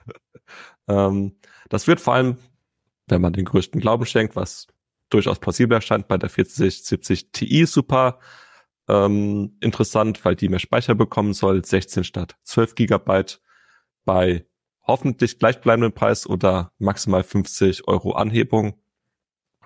[0.87, 1.37] ähm,
[1.69, 2.37] das wird vor allem,
[3.07, 4.67] wenn man den größten Glauben schenkt, was
[5.09, 8.19] durchaus plausibel erscheint, bei der 4070 Ti Super
[8.87, 13.41] ähm, interessant, weil die mehr Speicher bekommen soll, 16 statt 12 Gigabyte
[14.03, 14.45] bei
[14.83, 18.79] hoffentlich gleichbleibendem Preis oder maximal 50 Euro Anhebung.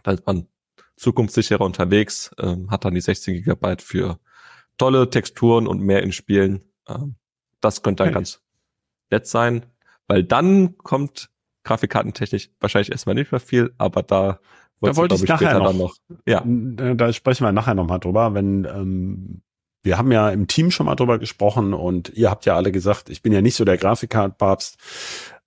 [0.03, 0.47] Da ist man
[0.95, 4.19] zukunftssicherer unterwegs, ähm, hat dann die 16 Gigabyte für
[4.77, 6.63] tolle Texturen und mehr in Spielen.
[6.87, 7.15] Ähm,
[7.61, 8.15] das könnte dann okay.
[8.15, 8.41] ganz
[9.11, 9.65] nett sein,
[10.07, 11.29] weil dann kommt
[11.63, 14.39] grafikkartentechnisch wahrscheinlich erstmal nicht mehr viel, aber da
[14.81, 16.43] da wollte ich, ich nachher noch, noch, Ja.
[16.45, 19.41] Da sprechen wir nachher noch mal drüber, wenn ähm,
[19.83, 23.09] wir haben ja im Team schon mal drüber gesprochen und ihr habt ja alle gesagt,
[23.09, 24.77] ich bin ja nicht so der Grafikkartpapst.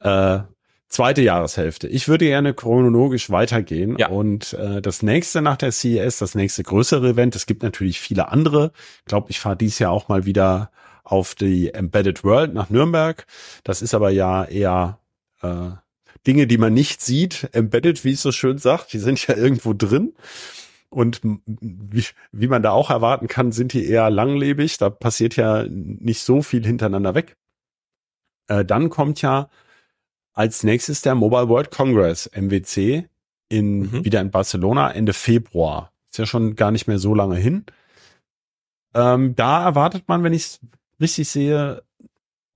[0.01, 0.41] Äh,
[0.89, 1.89] zweite Jahreshälfte.
[1.89, 4.09] Ich würde gerne chronologisch weitergehen Ja.
[4.09, 8.29] und äh, das nächste nach der CES, das nächste größere Event, es gibt natürlich viele
[8.31, 8.73] andere.
[9.01, 10.71] Ich glaube, ich fahre dieses Jahr auch mal wieder
[11.05, 13.27] auf die Embedded World nach Nürnberg.
[13.65, 14.99] Das ist aber ja eher
[15.43, 15.71] äh,
[16.27, 19.73] Dinge, die man nicht sieht, embedded, wie es so schön sagt, die sind ja irgendwo
[19.73, 20.15] drin.
[20.89, 24.77] Und wie, wie man da auch erwarten kann, sind die eher langlebig.
[24.77, 27.37] Da passiert ja nicht so viel hintereinander weg.
[28.49, 29.49] Äh, dann kommt ja
[30.35, 33.09] als nächstes der Mobile World Congress, MWC,
[33.49, 34.05] in, Mhm.
[34.05, 35.93] wieder in Barcelona Ende Februar.
[36.11, 37.65] Ist ja schon gar nicht mehr so lange hin.
[38.95, 40.61] Ähm, da erwartet man, wenn ich es
[41.01, 41.83] richtig sehe,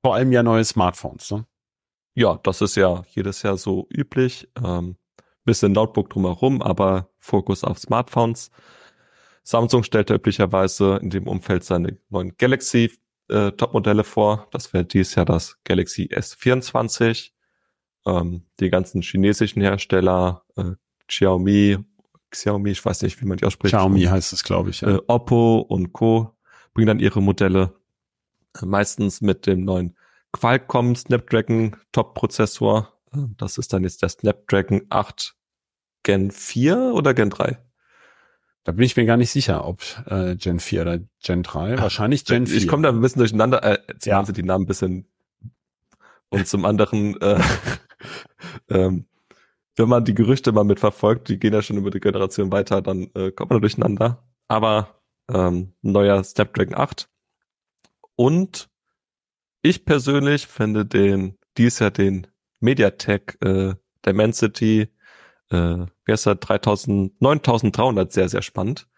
[0.05, 1.31] vor allem ja neue Smartphones.
[1.31, 1.45] Ne?
[2.17, 4.49] Ja, das ist ja jedes Jahr so üblich.
[4.65, 4.97] Ähm,
[5.45, 8.51] bisschen Notebook drumherum, aber Fokus auf Smartphones.
[9.43, 12.91] Samsung stellt üblicherweise in dem Umfeld seine neuen Galaxy
[13.29, 14.49] äh, Topmodelle vor.
[14.51, 17.33] Das wäre dieses Jahr das Galaxy S24.
[18.07, 20.73] Ähm, die ganzen chinesischen Hersteller, äh,
[21.09, 21.79] Xiaomi,
[22.31, 23.75] Xiaomi, ich weiß nicht, wie man die ausspricht.
[23.75, 24.81] Xiaomi heißt es, glaube ich.
[24.81, 24.97] Ja.
[24.97, 26.35] äh, Oppo und Co.
[26.73, 27.75] bringen dann ihre Modelle
[28.61, 29.96] äh, meistens mit dem neuen
[30.37, 32.93] Qualcomm Snapdragon Top Prozessor.
[33.13, 35.35] Äh, Das ist dann jetzt der Snapdragon 8
[36.03, 37.59] Gen 4 oder Gen 3?
[38.65, 41.79] Da bin ich mir gar nicht sicher, ob äh, Gen 4 oder Gen 3.
[41.79, 42.57] Wahrscheinlich Gen 4.
[42.59, 43.65] Ich komme da ein bisschen durcheinander.
[43.65, 44.19] Äh, zum Ja.
[44.19, 45.09] einen sind die Namen ein bisschen
[46.29, 47.41] und zum anderen, äh,
[48.69, 49.07] ähm,
[49.77, 53.11] wenn man die Gerüchte mal mitverfolgt, die gehen ja schon über die Generation weiter, dann
[53.15, 54.29] äh, kommt man da durcheinander.
[54.49, 55.01] Aber
[55.33, 57.09] ähm, neuer Snapdragon 8
[58.17, 58.69] und
[59.67, 62.27] ich persönlich finde den dies Jahr den
[62.61, 63.75] MediaTek äh,
[64.05, 64.89] Dimensity
[65.51, 68.89] äh, wie heißt er, 3000, 9300 sehr, sehr spannend,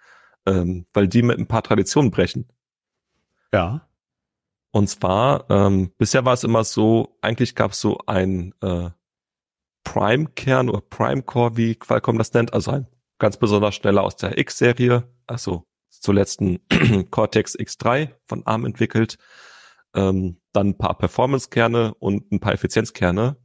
[0.46, 2.48] ähm, weil die mit ein paar Traditionen brechen.
[3.52, 3.88] Ja.
[4.70, 8.90] Und zwar, ähm, bisher war es immer so, eigentlich gab es so ein äh,
[9.84, 12.86] Prime-Kern oder Prime-Core, wie Qualcomm das nennt, also ein
[13.18, 16.60] ganz besonders schneller aus der X-Serie, also zuletzt ein
[17.10, 19.16] Cortex X3 von ARM entwickelt,
[19.94, 23.36] ähm, dann ein paar Performance-Kerne und ein paar Effizienzkerne.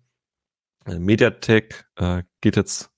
[0.86, 2.92] Äh, MediaTek äh, geht jetzt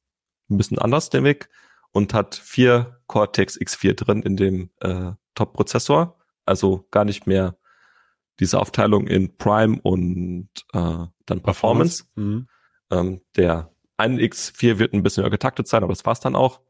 [0.50, 1.50] ein bisschen anders den Weg
[1.92, 7.58] und hat vier Cortex X4 drin in dem äh, Top-Prozessor, also gar nicht mehr
[8.40, 12.06] diese Aufteilung in Prime und äh, dann Performance.
[12.16, 12.48] Mhm.
[12.92, 16.62] Ähm, der 1X4 wird ein bisschen höher getaktet sein, aber das war's dann auch.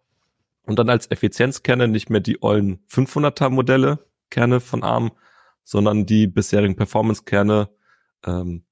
[0.64, 5.12] Und dann als Effizienzkerne nicht mehr die ollen 500er Modelle, Kerne von ARM,
[5.66, 7.70] sondern die bisherigen Performance-Kerne
[8.26, 8.64] ähm,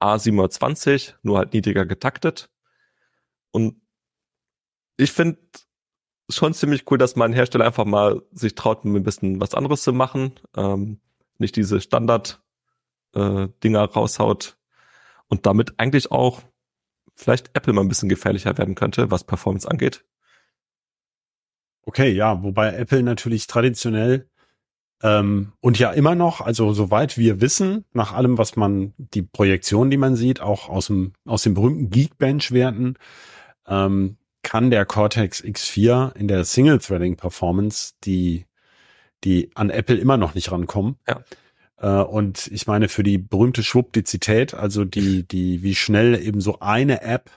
[0.00, 2.50] A720, nur halt niedriger getaktet.
[3.50, 3.82] Und
[4.96, 5.38] ich finde
[6.30, 9.92] schon ziemlich cool, dass mein Hersteller einfach mal sich traut, ein bisschen was anderes zu
[9.92, 10.32] machen.
[10.56, 11.00] Ähm,
[11.38, 12.42] nicht diese Standard
[13.14, 14.58] äh, raushaut
[15.26, 16.42] und damit eigentlich auch
[17.14, 20.04] vielleicht Apple mal ein bisschen gefährlicher werden könnte, was Performance angeht.
[21.82, 24.28] Okay, ja, wobei Apple natürlich traditionell
[25.02, 29.90] ähm, und ja immer noch, also soweit wir wissen, nach allem, was man, die Projektion,
[29.90, 32.96] die man sieht, auch aus dem, aus den berühmten Geekbench-Werten,
[33.66, 38.46] ähm, kann der Cortex X4 in der Single-Threading-Performance, die,
[39.24, 40.96] die an Apple immer noch nicht rankommen.
[41.06, 41.22] Ja.
[41.80, 46.58] Äh, und ich meine, für die berühmte Schwuppdizität, also die, die, wie schnell eben so
[46.58, 47.30] eine App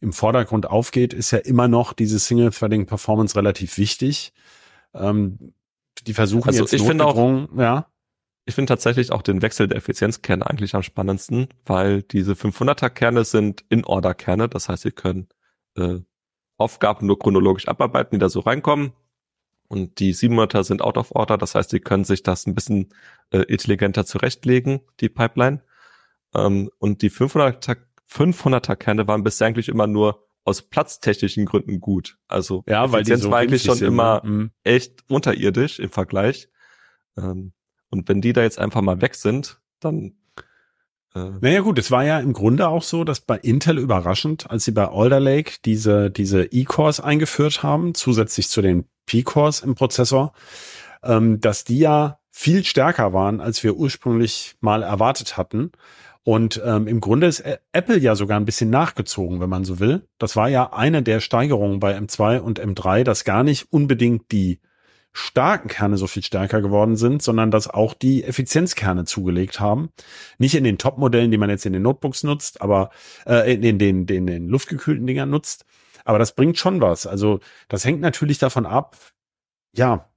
[0.00, 4.34] im Vordergrund aufgeht, ist ja immer noch diese Single-Threading-Performance relativ wichtig.
[4.92, 5.54] Ähm,
[6.04, 7.16] die versuchen Also jetzt ich finde auch-
[7.56, 7.90] ja.
[8.48, 13.24] Ich finde tatsächlich auch den Wechsel der Effizienzkerne eigentlich am spannendsten, weil diese 500er Kerne
[13.24, 15.28] sind In-Order-Kerne, das heißt, sie können
[15.76, 15.98] äh,
[16.56, 18.92] Aufgaben nur chronologisch abarbeiten, die da so reinkommen.
[19.68, 22.90] Und die 700er sind out of order, das heißt, sie können sich das ein bisschen
[23.30, 25.62] äh, intelligenter zurechtlegen, die Pipeline.
[26.34, 27.76] Ähm, und die 500er,
[28.08, 32.16] 500er Kerne waren bisher eigentlich immer nur aus platztechnischen Gründen gut.
[32.28, 34.50] Also Ja, weil die Effizienz so war eigentlich schon sind, immer ne?
[34.62, 36.48] Echt unterirdisch im Vergleich.
[37.18, 37.52] Ähm,
[37.90, 40.14] und wenn die da jetzt einfach mal weg sind, dann
[41.14, 44.64] äh, Naja gut, es war ja im Grunde auch so, dass bei Intel überraschend, als
[44.64, 50.32] sie bei Alder Lake diese, diese E-Cores eingeführt haben, zusätzlich zu den P-Cores im Prozessor,
[51.02, 55.72] ähm, dass die ja viel stärker waren, als wir ursprünglich mal erwartet hatten.
[56.26, 59.78] Und ähm, im Grunde ist Ä- Apple ja sogar ein bisschen nachgezogen, wenn man so
[59.78, 60.08] will.
[60.18, 64.58] Das war ja eine der Steigerungen bei M2 und M3, dass gar nicht unbedingt die
[65.12, 69.90] starken Kerne so viel stärker geworden sind, sondern dass auch die Effizienzkerne zugelegt haben.
[70.38, 72.90] Nicht in den Top-Modellen, die man jetzt in den Notebooks nutzt, aber
[73.24, 75.64] äh, in den, den, den, den luftgekühlten Dingern nutzt.
[76.04, 77.06] Aber das bringt schon was.
[77.06, 78.96] Also das hängt natürlich davon ab,
[79.76, 80.08] ja,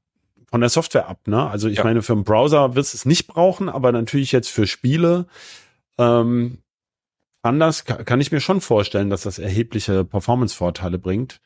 [0.49, 1.27] von der Software ab.
[1.27, 1.47] Ne?
[1.47, 1.83] Also ich Ja.
[1.83, 5.27] meine, für einen Browser wirst du es nicht brauchen, aber natürlich jetzt für Spiele
[5.99, 6.57] ähm,
[7.43, 11.41] anders kann ich mir schon vorstellen, dass das erhebliche Performance-Vorteile bringt.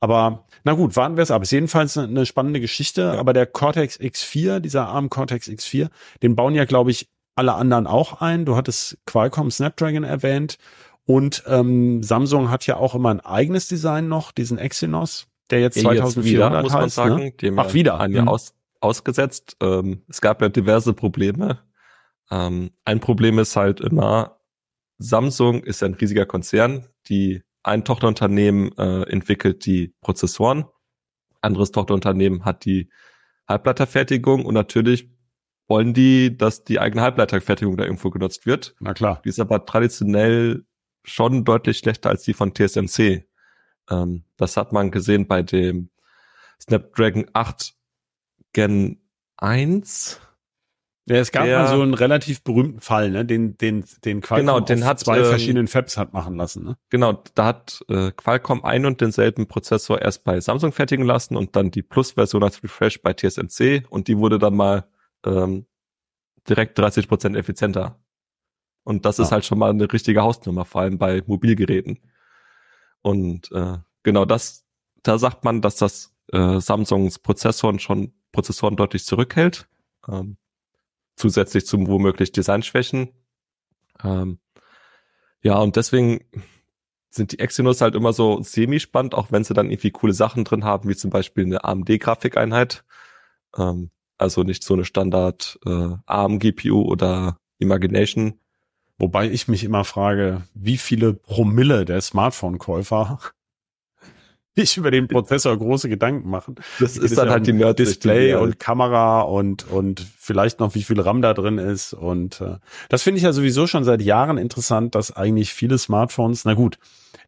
[0.00, 1.42] Aber na gut, warten wir es ab.
[1.42, 3.02] Ist jedenfalls eine spannende Geschichte.
[3.02, 3.20] Ja.
[3.20, 5.90] Aber der Cortex X4, dieser ARM Cortex X4,
[6.22, 8.44] den bauen ja, glaube ich, alle anderen auch ein.
[8.44, 10.58] Du hattest Qualcomm Snapdragon erwähnt.
[11.04, 15.76] Und ähm, Samsung hat ja auch immer ein eigenes Design noch, diesen Exynos, der jetzt
[15.76, 17.32] ja, 2400 jetzt wieder, muss man heißt, sagen.
[17.40, 17.54] Ne?
[17.56, 18.00] Ach, wieder.
[18.00, 18.28] Ein Jahr mhm.
[18.28, 19.56] aus, ausgesetzt.
[19.60, 21.60] Ähm, es gab ja diverse Probleme.
[22.32, 24.40] Ähm, ein Problem ist halt immer,
[24.98, 30.64] Samsung ist ein riesiger Konzern, die ein Tochterunternehmen äh, entwickelt die Prozessoren,
[31.42, 32.90] anderes Tochterunternehmen hat die
[33.48, 35.10] Halbleiterfertigung und natürlich
[35.68, 38.74] wollen die, dass die eigene Halbleiterfertigung da irgendwo genutzt wird.
[38.80, 39.20] Na klar.
[39.24, 40.64] Die ist aber traditionell
[41.04, 43.26] schon deutlich schlechter als die von TSMC.
[43.90, 45.90] Ähm, das hat man gesehen bei dem
[46.60, 47.74] Snapdragon 8
[48.52, 49.00] Gen
[49.36, 50.20] 1
[51.06, 54.46] ja, es gab der, mal so einen relativ berühmten Fall, ne, den den den Qualcomm
[54.46, 56.76] genau, den hat, zwei ähm, verschiedenen Fabs hat machen lassen, ne?
[56.90, 61.56] Genau, da hat äh, Qualcomm ein und denselben Prozessor erst bei Samsung fertigen lassen und
[61.56, 64.84] dann die Plus-Version als Refresh bei TSMC und die wurde dann mal
[65.26, 65.66] ähm,
[66.48, 67.98] direkt 30 Prozent effizienter.
[68.84, 69.24] Und das ja.
[69.24, 72.00] ist halt schon mal eine richtige Hausnummer, vor allem bei Mobilgeräten.
[73.00, 74.64] Und äh, genau das,
[75.02, 79.68] da sagt man, dass das äh, Samsungs Prozessoren schon Prozessoren deutlich zurückhält.
[80.08, 80.36] Ähm,
[81.16, 83.10] zusätzlich zum womöglich Designschwächen.
[84.02, 84.38] Ähm,
[85.42, 86.24] ja, und deswegen
[87.10, 90.64] sind die Exynos halt immer so semi-spannend, auch wenn sie dann irgendwie coole Sachen drin
[90.64, 92.84] haben, wie zum Beispiel eine AMD-Grafikeinheit.
[93.56, 98.38] Ähm, also nicht so eine Standard äh, ARM-GPU oder Imagination.
[98.98, 103.18] Wobei ich mich immer frage, wie viele Promille der Smartphone-Käufer
[104.56, 106.56] nicht über den Prozessor große Gedanken machen.
[106.78, 111.00] Das ist dann halt die Nerd Display und Kamera und und vielleicht noch wie viel
[111.00, 111.94] RAM da drin ist.
[111.94, 112.56] Und äh,
[112.88, 116.78] das finde ich ja sowieso schon seit Jahren interessant, dass eigentlich viele Smartphones, na gut,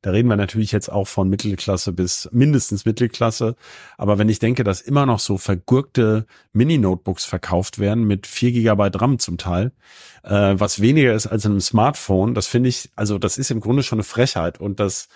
[0.03, 3.57] da reden wir natürlich jetzt auch von Mittelklasse bis mindestens Mittelklasse,
[3.97, 9.01] aber wenn ich denke, dass immer noch so vergurkte Mini-Notebooks verkauft werden mit vier Gigabyte
[9.01, 9.73] RAM zum Teil,
[10.23, 13.61] äh, was weniger ist als in einem Smartphone, das finde ich, also das ist im
[13.61, 14.61] Grunde schon eine Frechheit.
[14.61, 15.09] Und das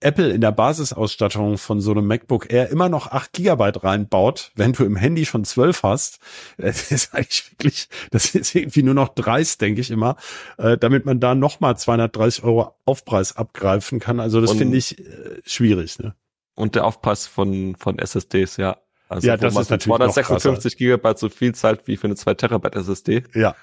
[0.00, 4.72] Apple in der Basisausstattung von so einem MacBook Air immer noch 8 Gigabyte reinbaut, wenn
[4.72, 6.20] du im Handy schon 12 hast,
[6.58, 10.16] das ist eigentlich wirklich, das ist irgendwie nur noch dreist, denke ich immer,
[10.58, 14.20] äh, damit man da nochmal 230 Euro Aufpreis abgreifen kann.
[14.20, 15.98] Also das finde ich äh, schwierig.
[15.98, 16.14] Ne?
[16.54, 18.78] Und der Aufpreis von, von SSDs, ja.
[19.08, 22.76] Also ja, das ist natürlich 256 Gigabyte so viel zahlt wie für eine 2 Terabyte
[22.76, 23.24] SSD.
[23.34, 23.56] Ja,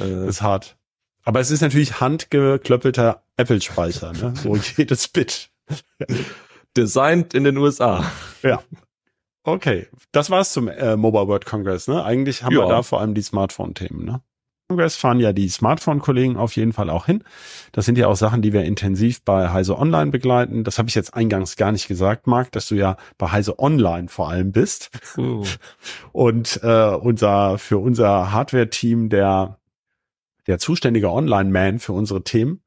[0.00, 0.76] äh, ist hart.
[1.24, 4.34] Aber es ist natürlich handgeklöppelter Apple-Speicher, ne?
[4.36, 5.51] so jedes Bit.
[6.76, 8.04] Designed in den USA.
[8.42, 8.62] Ja.
[9.44, 11.88] Okay, das war's zum äh, Mobile World Congress.
[11.88, 12.04] Ne?
[12.04, 12.60] Eigentlich haben ja.
[12.60, 14.04] wir da vor allem die Smartphone-Themen.
[14.04, 14.22] Ne?
[14.68, 17.24] Congress fahren ja die Smartphone-Kollegen auf jeden Fall auch hin.
[17.72, 20.64] Das sind ja auch Sachen, die wir intensiv bei Heise Online begleiten.
[20.64, 24.08] Das habe ich jetzt eingangs gar nicht gesagt, Marc, dass du ja bei Heise Online
[24.08, 24.90] vor allem bist.
[25.18, 25.44] Uh.
[26.12, 29.58] Und äh, unser für unser Hardware-Team der
[30.46, 32.62] der zuständige Online-Man für unsere Themen.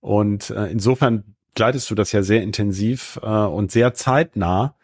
[0.00, 4.74] Und äh, insofern begleitest du das ja sehr intensiv äh, und sehr zeitnah,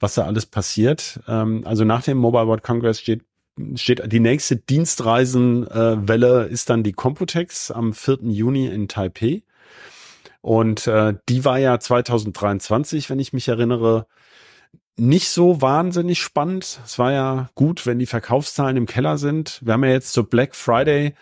[0.00, 1.20] was da alles passiert.
[1.28, 3.22] Ähm, also nach dem Mobile World Congress steht
[3.76, 8.18] steht die nächste Dienstreisenwelle äh, ist dann die Computex am 4.
[8.22, 9.42] Juni in Taipei.
[10.40, 14.06] Und äh, die war ja 2023, wenn ich mich erinnere,
[14.96, 16.80] nicht so wahnsinnig spannend.
[16.84, 19.60] Es war ja gut, wenn die Verkaufszahlen im Keller sind.
[19.64, 21.14] Wir haben ja jetzt zur Black Friday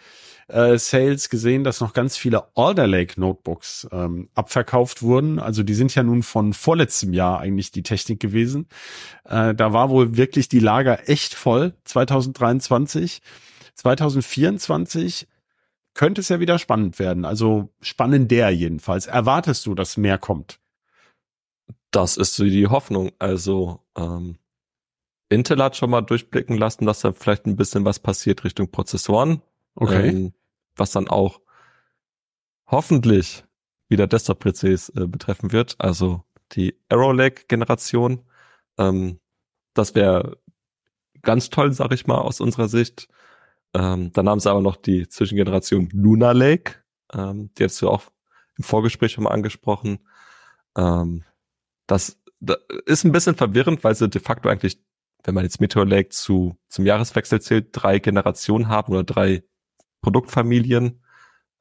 [0.48, 5.38] äh, Sales gesehen, dass noch ganz viele Alder Lake Notebooks ähm, abverkauft wurden.
[5.38, 8.66] Also die sind ja nun von vorletztem Jahr eigentlich die Technik gewesen.
[9.24, 13.22] Äh, da war wohl wirklich die Lager echt voll 2023.
[13.74, 15.26] 2024
[15.94, 17.24] könnte es ja wieder spannend werden.
[17.24, 19.07] Also spannender jedenfalls.
[19.07, 20.59] Erwartest du, dass mehr kommt?
[21.90, 23.12] Das ist so die Hoffnung.
[23.18, 24.38] Also ähm,
[25.28, 29.42] Intel hat schon mal durchblicken lassen, dass da vielleicht ein bisschen was passiert Richtung Prozessoren.
[29.75, 30.09] Okay.
[30.09, 30.33] Ähm,
[30.77, 31.41] was dann auch
[32.67, 33.45] hoffentlich
[33.89, 38.25] wieder Desktop-PCs äh, betreffen wird, also die Arrow Lake-Generation.
[38.79, 39.20] Ähm,
[39.75, 40.39] das wäre
[41.23, 43.09] ganz toll, sag ich mal, aus unserer Sicht.
[43.75, 48.03] Ähm, dann haben sie aber noch die Zwischengeneration Luna Lake, ähm, die hast du auch
[48.57, 50.01] im Vorgespräch schon mal angesprochen.
[50.77, 51.25] Ähm,
[51.87, 54.79] das, das ist ein bisschen verwirrend, weil sie de facto eigentlich,
[55.25, 59.43] wenn man jetzt Meteor Lake zu, zum Jahreswechsel zählt, drei Generationen haben oder drei
[60.03, 61.03] Produktfamilien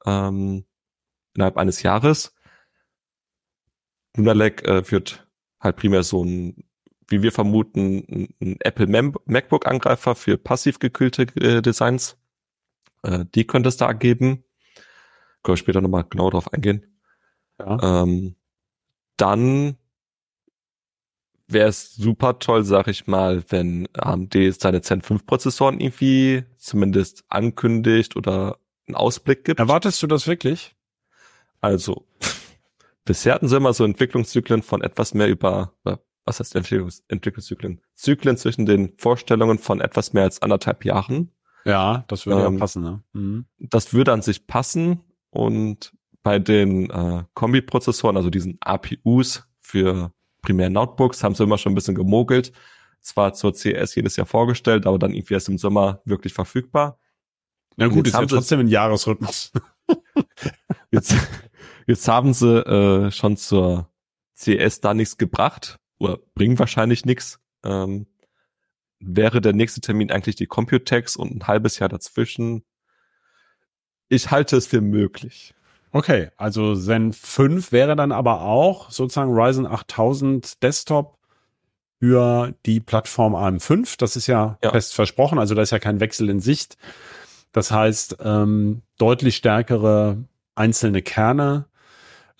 [0.04, 0.64] ähm,
[1.34, 2.34] innerhalb eines Jahres.
[4.16, 5.26] Lunalec äh, führt
[5.60, 6.64] halt primär so ein,
[7.08, 12.18] wie wir vermuten, ein Apple MacBook-Angreifer für passiv gekühlte äh, Designs.
[13.02, 14.44] Äh, die könnte es da geben.
[15.42, 16.98] Können wir später nochmal genau drauf eingehen.
[17.58, 18.02] Ja.
[18.02, 18.36] Ähm,
[19.16, 19.78] dann
[21.52, 27.24] wäre es super toll, sag ich mal, wenn AMD seine Zen 5 Prozessoren irgendwie zumindest
[27.28, 29.60] ankündigt oder einen Ausblick gibt.
[29.60, 30.74] Erwartest du das wirklich?
[31.60, 32.06] Also,
[33.04, 35.72] bisher hatten sie immer so Entwicklungszyklen von etwas mehr über,
[36.24, 37.80] was heißt Entwicklungs Entwicklungszyklen?
[37.94, 41.30] Zyklen zwischen den Vorstellungen von etwas mehr als anderthalb Jahren.
[41.64, 43.02] Ja, das würde ähm, ja passen, ne?
[43.12, 43.46] Mhm.
[43.58, 45.00] Das würde an sich passen
[45.30, 45.92] und
[46.22, 51.76] bei den äh, Kombi-Prozessoren, also diesen APUs für primär Notebooks, haben sie immer schon ein
[51.76, 52.52] bisschen gemogelt.
[53.00, 56.98] Zwar zur CS jedes Jahr vorgestellt, aber dann irgendwie erst im Sommer wirklich verfügbar.
[57.76, 59.52] Na gut, ist ja trotzdem ein Jahresrhythmus.
[60.90, 61.14] jetzt,
[61.86, 63.88] jetzt haben sie äh, schon zur
[64.36, 67.40] CS da nichts gebracht oder bringen wahrscheinlich nichts.
[67.64, 68.06] Ähm,
[69.00, 72.64] wäre der nächste Termin eigentlich die Computex und ein halbes Jahr dazwischen.
[74.08, 75.54] Ich halte es für möglich.
[75.92, 81.18] Okay, also Zen 5 wäre dann aber auch sozusagen Ryzen 8000 Desktop
[82.00, 83.96] für die Plattform AM5.
[83.98, 86.78] Das ist ja, ja, fest versprochen, also da ist ja kein Wechsel in Sicht.
[87.52, 90.24] Das heißt, ähm, deutlich stärkere
[90.54, 91.66] einzelne Kerne,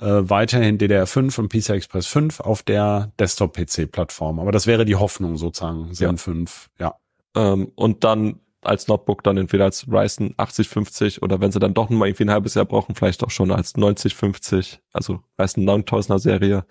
[0.00, 4.40] äh, weiterhin DDR5 und PCI Express 5 auf der Desktop-PC-Plattform.
[4.40, 6.16] Aber das wäre die Hoffnung sozusagen, Zen ja.
[6.16, 6.94] 5, ja.
[7.36, 11.90] Ähm, und dann als Notebook dann entweder als Ryzen 8050 oder wenn sie dann doch
[11.90, 16.18] noch mal irgendwie ein halbes Jahr brauchen, vielleicht auch schon als 9050, also Ryzen 9000er
[16.18, 16.64] Serie.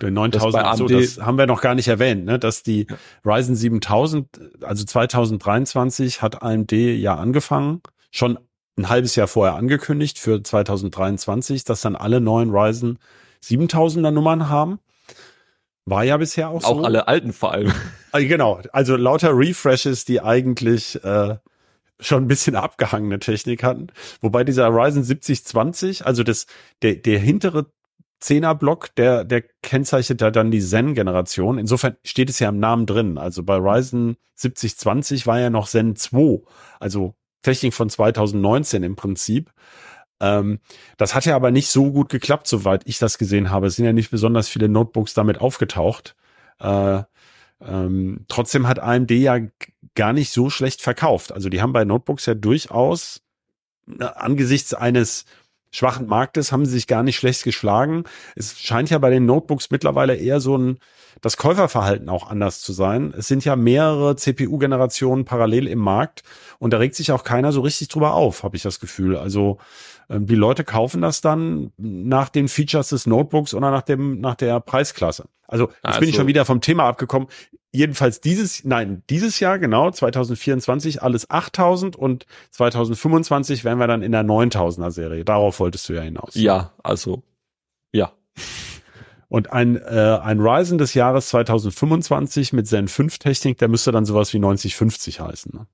[0.00, 2.96] Der 9000, das, so, das haben wir noch gar nicht erwähnt, ne, dass die ja.
[3.24, 4.28] Ryzen 7000,
[4.62, 8.38] also 2023 hat AMD ja angefangen, schon
[8.78, 12.98] ein halbes Jahr vorher angekündigt für 2023, dass dann alle neuen Ryzen
[13.42, 14.78] 7000er Nummern haben.
[15.86, 16.80] War ja bisher auch, auch so.
[16.80, 17.72] Auch alle alten vor allem.
[18.16, 21.36] Ah, genau, also lauter Refreshes, die eigentlich äh,
[22.00, 23.88] schon ein bisschen abgehangene Technik hatten.
[24.22, 26.46] Wobei dieser Ryzen 7020, also das,
[26.80, 27.66] der, der hintere
[28.20, 31.58] Zehner-Block, der, der kennzeichnet ja dann die Zen-Generation.
[31.58, 33.18] Insofern steht es ja im Namen drin.
[33.18, 36.40] Also bei Ryzen 7020 war ja noch Zen 2,
[36.80, 39.52] also Technik von 2019 im Prinzip.
[40.20, 40.60] Ähm,
[40.96, 43.66] das hat ja aber nicht so gut geklappt, soweit ich das gesehen habe.
[43.66, 46.16] Es sind ja nicht besonders viele Notebooks damit aufgetaucht.
[46.60, 47.02] Äh,
[47.60, 49.38] ähm, trotzdem hat AMD ja
[49.94, 51.32] gar nicht so schlecht verkauft.
[51.32, 53.22] Also die haben bei Notebooks ja durchaus
[54.16, 55.24] angesichts eines
[55.70, 58.04] schwachen Marktes haben sie sich gar nicht schlecht geschlagen.
[58.34, 60.78] Es scheint ja bei den Notebooks mittlerweile eher so ein
[61.22, 63.14] das Käuferverhalten auch anders zu sein.
[63.16, 66.22] Es sind ja mehrere CPU-Generationen parallel im Markt
[66.58, 69.16] und da regt sich auch keiner so richtig drüber auf, habe ich das Gefühl.
[69.16, 69.58] Also
[70.08, 74.60] die Leute kaufen das dann nach den Features des Notebooks oder nach dem nach der
[74.60, 75.24] Preisklasse.
[75.48, 77.28] Also jetzt also, bin ich also schon wieder vom Thema abgekommen.
[77.72, 84.12] Jedenfalls dieses, nein, dieses Jahr genau, 2024 alles 8000 und 2025 wären wir dann in
[84.12, 85.24] der 9000er Serie.
[85.24, 86.34] Darauf wolltest du ja hinaus.
[86.34, 87.22] Ja, also
[87.92, 88.12] ja.
[89.28, 94.04] Und ein, äh, ein Ryzen des Jahres 2025 mit Zen 5 Technik, der müsste dann
[94.04, 95.52] sowas wie 9050 heißen.
[95.52, 95.66] Ne?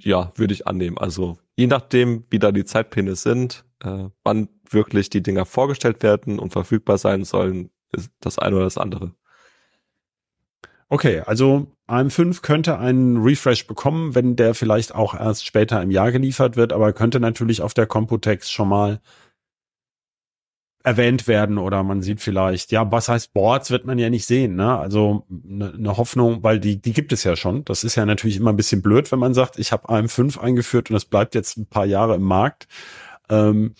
[0.00, 0.98] Ja, würde ich annehmen.
[0.98, 6.38] Also je nachdem, wie da die Zeitpläne sind, äh, wann wirklich die Dinger vorgestellt werden
[6.38, 9.14] und verfügbar sein sollen, ist das eine oder das andere.
[10.88, 16.12] Okay, also AM5 könnte einen Refresh bekommen, wenn der vielleicht auch erst später im Jahr
[16.12, 19.00] geliefert wird, aber könnte natürlich auf der Computex schon mal
[20.86, 24.54] erwähnt werden oder man sieht vielleicht, ja, was heißt Boards wird man ja nicht sehen,
[24.54, 24.78] ne?
[24.78, 27.64] Also eine ne Hoffnung, weil die die gibt es ja schon.
[27.64, 30.88] Das ist ja natürlich immer ein bisschen blöd, wenn man sagt, ich habe AM5 eingeführt
[30.88, 32.68] und es bleibt jetzt ein paar Jahre im Markt.
[33.28, 33.74] Ähm,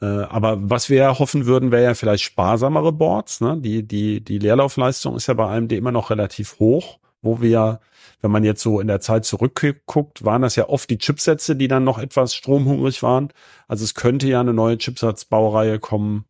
[0.00, 3.42] äh, aber was wir hoffen würden, wäre ja vielleicht sparsamere Boards.
[3.42, 3.58] Ne?
[3.60, 7.80] Die die die Leerlaufleistung ist ja bei AMD immer noch relativ hoch, wo wir
[8.22, 11.68] wenn man jetzt so in der Zeit zurückguckt, waren das ja oft die Chipsätze, die
[11.68, 13.32] dann noch etwas stromhungrig waren.
[13.66, 16.24] Also es könnte ja eine neue Chipsatzbaureihe kommen,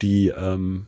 [0.00, 0.86] die ähm,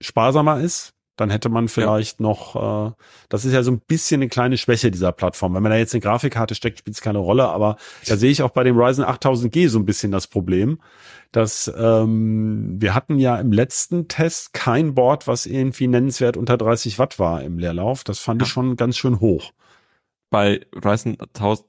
[0.00, 0.94] sparsamer ist.
[1.18, 2.26] Dann hätte man vielleicht ja.
[2.26, 2.92] noch, äh,
[3.28, 5.52] das ist ja so ein bisschen eine kleine Schwäche dieser Plattform.
[5.52, 8.42] Wenn man da jetzt eine Grafikkarte steckt, spielt es keine Rolle, aber da sehe ich
[8.42, 10.80] auch bei dem Ryzen 8000G so ein bisschen das Problem,
[11.32, 17.00] dass ähm, wir hatten ja im letzten Test kein Board, was irgendwie nennenswert unter 30
[17.00, 18.04] Watt war im Leerlauf.
[18.04, 18.46] Das fand ja.
[18.46, 19.52] ich schon ganz schön hoch.
[20.30, 21.66] Bei Ryzen 1000,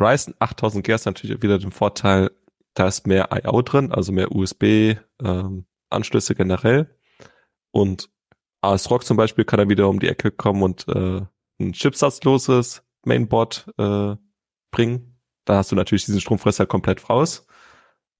[0.00, 2.30] Ryzen 8000 G ist natürlich wieder den Vorteil,
[2.72, 3.60] da ist mehr I.O.
[3.60, 6.88] drin, also mehr USB, ähm, Anschlüsse generell.
[7.70, 8.08] Und
[8.60, 11.22] ASRock zum Beispiel kann dann wieder um die Ecke kommen und äh,
[11.60, 14.16] ein chipsatzloses Mainboard äh,
[14.70, 15.18] bringen.
[15.44, 17.46] Da hast du natürlich diesen Stromfresser komplett raus.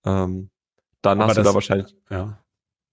[0.05, 0.51] Ähm,
[1.03, 1.97] dann aber hast das, du da wahrscheinlich.
[2.11, 2.39] Ja.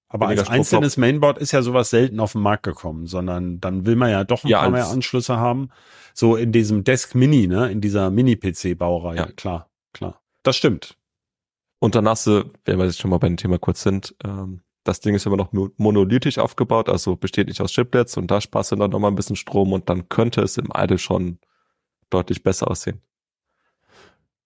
[0.08, 3.96] Aber als einzelnes Mainboard ist ja sowas selten auf den Markt gekommen, sondern dann will
[3.96, 5.70] man ja doch ein ja, paar mehr Anschlüsse haben.
[6.14, 9.18] So in diesem Desk Mini, ne, in dieser Mini-PC-Baureihe.
[9.18, 9.26] Ja.
[9.36, 10.22] Klar, klar.
[10.44, 10.98] Das stimmt.
[11.80, 14.62] Und dann hast du, wenn wir jetzt schon mal bei dem Thema kurz sind, ähm,
[14.86, 18.72] das Ding ist immer noch monolithisch aufgebaut, also besteht nicht aus Chiplets und da sparst
[18.72, 21.40] du dann nochmal ein bisschen Strom und dann könnte es im Idle schon
[22.12, 23.02] deutlich besser aussehen.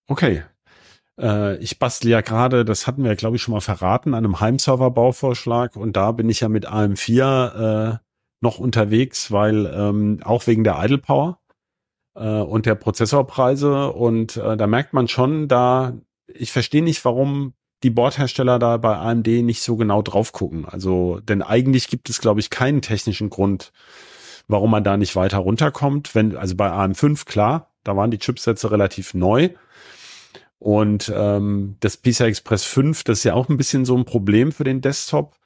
[0.07, 0.43] Okay.
[1.19, 4.39] Äh, ich bastel ja gerade, das hatten wir, glaube ich, schon mal verraten, an einem
[4.39, 7.97] Heimserver-Bauvorschlag und da bin ich ja mit AM4 äh,
[8.39, 11.41] noch unterwegs, weil ähm, auch wegen der Idle Power
[12.15, 17.53] äh, und der Prozessorpreise und äh, da merkt man schon, da ich verstehe nicht, warum
[17.83, 20.65] die Bordhersteller da bei AMD nicht so genau drauf gucken.
[20.65, 23.71] Also, denn eigentlich gibt es, glaube ich, keinen technischen Grund,
[24.47, 26.15] warum man da nicht weiter runterkommt.
[26.15, 29.49] Wenn, also bei AM5, klar, da waren die Chipsätze relativ neu.
[30.59, 34.51] Und ähm, das PCI Express 5, das ist ja auch ein bisschen so ein Problem
[34.51, 35.37] für den Desktop,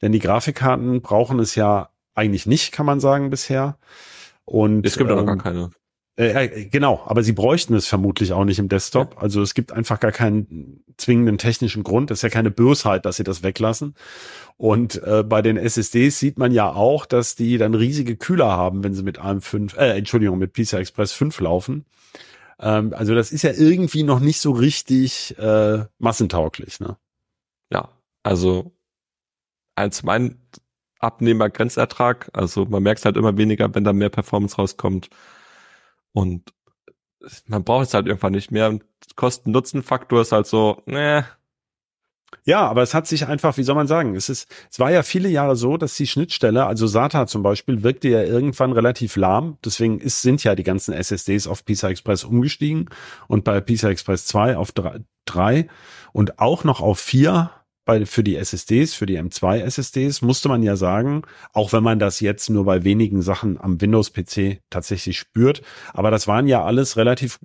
[0.00, 3.76] denn die Grafikkarten brauchen es ja eigentlich nicht, kann man sagen, bisher.
[4.46, 5.70] Und es gibt ähm, auch gar keine.
[6.16, 9.14] Äh, genau, aber sie bräuchten es vermutlich auch nicht im Desktop.
[9.14, 9.20] Ja.
[9.22, 12.10] Also es gibt einfach gar keinen zwingenden technischen Grund.
[12.10, 13.94] Das ist ja keine Bösheit, dass sie das weglassen.
[14.58, 18.84] Und äh, bei den SSDs sieht man ja auch, dass die dann riesige Kühler haben,
[18.84, 21.86] wenn sie mit AM5, äh, Entschuldigung, mit PCI Express 5 laufen.
[22.60, 26.78] Ähm, also das ist ja irgendwie noch nicht so richtig äh, massentauglich.
[26.78, 26.98] Ne?
[27.72, 27.88] Ja,
[28.22, 28.72] also
[29.76, 30.38] als mein
[30.98, 35.08] Abnehmer Grenzertrag, also man merkt halt immer weniger, wenn da mehr Performance rauskommt
[36.12, 36.52] und
[37.46, 38.78] man braucht es halt irgendwann nicht mehr.
[39.16, 41.26] Kosten-Nutzen-Faktor ist halt so, ne.
[42.44, 45.02] Ja, aber es hat sich einfach, wie soll man sagen, es ist, es war ja
[45.02, 49.58] viele Jahre so, dass die Schnittstelle, also SATA zum Beispiel, wirkte ja irgendwann relativ lahm.
[49.64, 52.88] Deswegen ist, sind ja die ganzen SSDs auf PCI Express umgestiegen
[53.28, 54.72] und bei PCI Express 2 auf
[55.26, 55.68] 3
[56.12, 57.50] und auch noch auf 4
[57.84, 61.22] bei, für die SSDs, für die M2 SSDs, musste man ja sagen,
[61.52, 65.62] auch wenn man das jetzt nur bei wenigen Sachen am Windows-PC tatsächlich spürt,
[65.92, 67.38] aber das waren ja alles relativ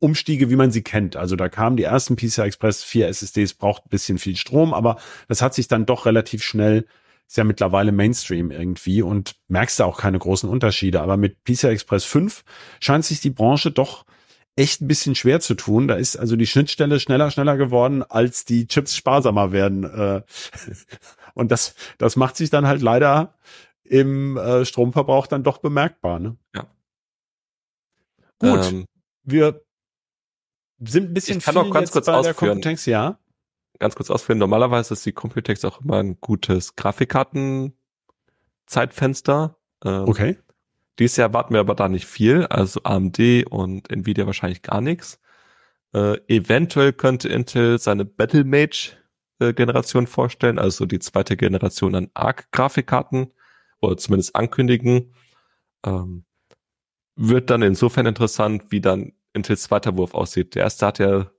[0.00, 1.16] Umstiege, wie man sie kennt.
[1.16, 4.98] Also da kamen die ersten PCI Express 4 SSDs, braucht ein bisschen viel Strom, aber
[5.26, 6.86] das hat sich dann doch relativ schnell,
[7.26, 11.00] ist ja mittlerweile Mainstream irgendwie und merkst da auch keine großen Unterschiede.
[11.00, 12.44] Aber mit PCI Express 5
[12.80, 14.04] scheint sich die Branche doch
[14.58, 15.88] echt ein bisschen schwer zu tun.
[15.88, 19.84] Da ist also die Schnittstelle schneller, schneller geworden, als die Chips sparsamer werden.
[19.84, 20.20] Äh.
[21.34, 23.38] Und das, das macht sich dann halt leider
[23.84, 26.18] im äh, Stromverbrauch dann doch bemerkbar.
[26.18, 26.36] Ne?
[26.54, 26.66] Ja.
[28.40, 28.86] Gut, ähm,
[29.22, 29.64] wir
[30.80, 32.36] sind ein bisschen ich kann auch ganz kurz bei ausführen.
[32.36, 33.20] der Computex, ja.
[33.78, 34.38] Ganz kurz ausführen.
[34.38, 39.56] Normalerweise ist die Computex auch immer ein gutes Grafikkarten-Zeitfenster.
[39.84, 40.38] Ähm, okay.
[40.98, 45.20] Dieses Jahr warten wir aber da nicht viel, also AMD und Nvidia wahrscheinlich gar nichts.
[45.94, 48.96] Äh, eventuell könnte Intel seine Battlemage
[49.38, 53.32] äh, Generation vorstellen, also die zweite Generation an ARC-Grafikkarten
[53.80, 55.14] oder zumindest ankündigen.
[55.86, 56.24] Ähm,
[57.14, 60.54] wird dann insofern interessant, wie dann Intels zweiter Wurf aussieht.
[60.54, 61.30] Der erste hat ja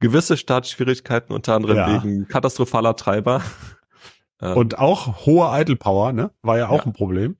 [0.00, 2.02] gewisse Startschwierigkeiten, unter anderem ja.
[2.02, 3.42] wegen katastrophaler Treiber.
[4.38, 6.30] Und auch hohe Idle Power, ne?
[6.42, 6.86] War ja auch ja.
[6.86, 7.38] ein Problem.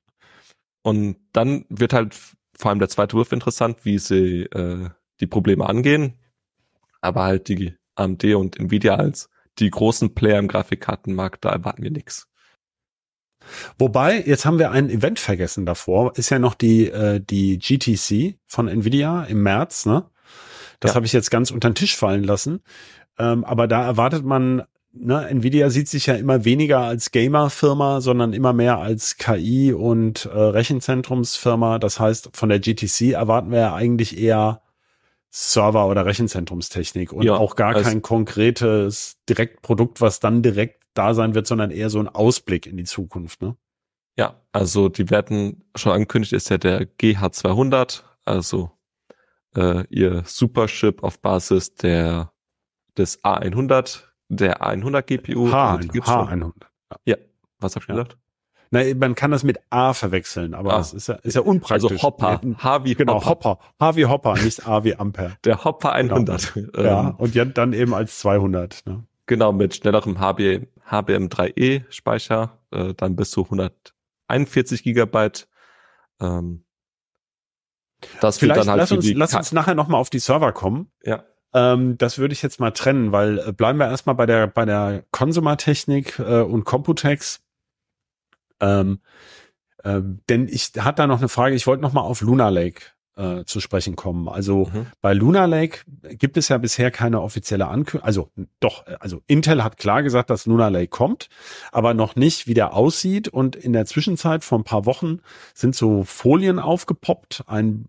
[0.87, 2.15] Und dann wird halt
[2.57, 6.15] vor allem der zweite Wurf interessant, wie sie äh, die Probleme angehen.
[7.01, 9.29] Aber halt die AMD und Nvidia als
[9.59, 12.29] die großen Player im Grafikkartenmarkt, da erwarten wir nichts.
[13.81, 18.39] Wobei, jetzt haben wir ein Event vergessen davor, ist ja noch die, äh, die GTC
[18.47, 20.09] von Nvidia im März, ne?
[20.79, 20.95] Das ja.
[20.95, 22.61] habe ich jetzt ganz unter den Tisch fallen lassen.
[23.19, 24.63] Ähm, aber da erwartet man
[24.99, 30.27] ne, Nvidia sieht sich ja immer weniger als Gamer-Firma, sondern immer mehr als KI- und
[30.27, 31.79] äh, Rechenzentrumsfirma.
[31.79, 34.63] Das heißt, von der GTC erwarten wir ja eigentlich eher
[35.31, 41.35] Server- oder Rechenzentrumstechnik und ja, auch gar kein konkretes Direktprodukt, was dann direkt da sein
[41.35, 43.43] wird, sondern eher so ein Ausblick in die Zukunft.
[43.43, 43.57] Ne?
[44.17, 48.71] Ja, also die werden schon angekündigt, ist ja der GH200, also
[49.55, 52.33] äh, ihr Superchip auf Basis der
[52.97, 55.51] des A100 der 100 GPU.
[55.51, 56.53] H, H100.
[57.05, 57.17] Ja,
[57.61, 57.95] was hab ich ja.
[57.95, 58.17] gesagt?
[58.71, 60.79] Na, man kann das mit A verwechseln, aber ah.
[60.79, 61.91] das ist ja, ist ja unpraktisch.
[61.91, 62.41] Also Hopper.
[62.59, 63.59] H wie genau, Hopper.
[63.81, 65.37] H wie Hopper, nicht A wie Ampere.
[65.45, 66.55] Der Hopper 100.
[66.55, 66.67] Genau.
[66.83, 68.83] Ja, und ja, dann eben als 200.
[68.87, 69.05] Ne?
[69.27, 75.49] Genau, mit schnellerem HB, HBM3E Speicher, äh, dann bis zu 141 Gigabyte.
[76.21, 76.65] Ähm,
[78.21, 80.91] das Vielleicht dann halt lass uns, lass uns nachher nochmal auf die Server kommen.
[81.03, 81.25] Ja.
[81.57, 84.67] Ähm, das würde ich jetzt mal trennen, weil äh, bleiben wir erstmal bei der, bei
[84.67, 87.41] der Consumer-Technik äh, und Computex.
[88.61, 89.01] Ähm,
[89.83, 92.83] äh, denn ich hatte da noch eine Frage, ich wollte noch mal auf Lunar Lake
[93.17, 94.29] äh, zu sprechen kommen.
[94.29, 94.89] Also mhm.
[95.01, 95.79] bei Lunar Lake
[96.19, 98.07] gibt es ja bisher keine offizielle Ankündigung.
[98.07, 98.31] Also
[98.61, 101.31] doch, also Intel hat klar gesagt, dass Lunar Lake kommt,
[101.73, 103.29] aber noch nicht, wie der aussieht.
[103.29, 105.21] Und in der Zwischenzeit vor ein paar Wochen
[105.55, 107.87] sind so Folien aufgepoppt, ein,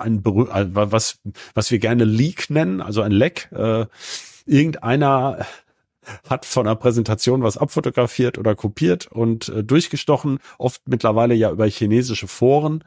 [0.00, 1.18] ein äh, was
[1.54, 3.50] was wir gerne Leak nennen, also ein Leck.
[3.52, 3.86] Äh,
[4.46, 5.46] irgendeiner
[6.28, 11.66] hat von der Präsentation was abfotografiert oder kopiert und äh, durchgestochen, oft mittlerweile ja über
[11.66, 12.84] chinesische Foren.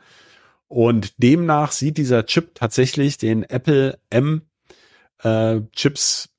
[0.68, 4.41] Und demnach sieht dieser Chip tatsächlich den Apple M
[5.22, 6.30] äh, Chips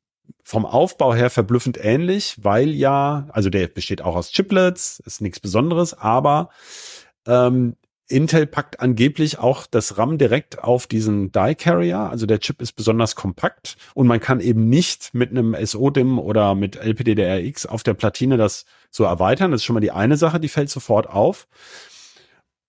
[0.43, 5.41] vom Aufbau her verblüffend ähnlich, weil ja, also der besteht auch aus Chiplets, ist nichts
[5.41, 6.51] Besonderes, aber
[7.27, 7.77] ähm,
[8.09, 11.99] Intel packt angeblich auch das RAM direkt auf diesen Die Carrier.
[11.99, 16.55] Also der Chip ist besonders kompakt und man kann eben nicht mit einem SO-DIM oder
[16.55, 19.51] mit LPDDRX auf der Platine das so erweitern.
[19.51, 21.49] Das ist schon mal die eine Sache, die fällt sofort auf.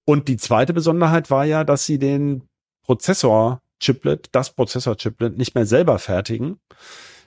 [0.05, 2.43] Und die zweite Besonderheit war ja, dass sie den
[2.83, 6.59] Prozessor-Chiplet, das Prozessor-Chiplet nicht mehr selber fertigen.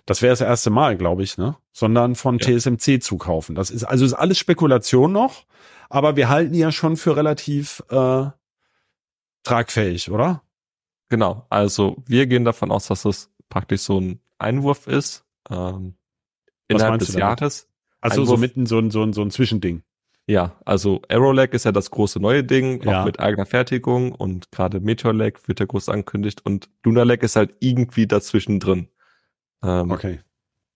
[0.09, 1.57] Das wäre das erste Mal, glaube ich, ne?
[1.73, 2.59] Sondern von ja.
[2.59, 3.55] TSMC zukaufen.
[3.55, 5.45] Das ist also ist alles Spekulation noch
[5.89, 8.27] aber wir halten die ja schon für relativ äh,
[9.43, 10.43] tragfähig, oder?
[11.09, 15.95] Genau, also wir gehen davon aus, dass es praktisch so ein Einwurf ist ähm,
[16.69, 17.69] innerhalb des Jahres.
[18.01, 19.83] Also Einwurf, so mitten so ein, so ein, so ein Zwischending.
[20.27, 23.01] Ja, also Aerolag ist ja das große neue Ding, ja.
[23.01, 27.23] auch mit eigener Fertigung und gerade Meteor Lag wird ja groß angekündigt und Lunar Lag
[27.23, 28.89] ist halt irgendwie dazwischen drin.
[29.63, 30.21] Ähm, okay.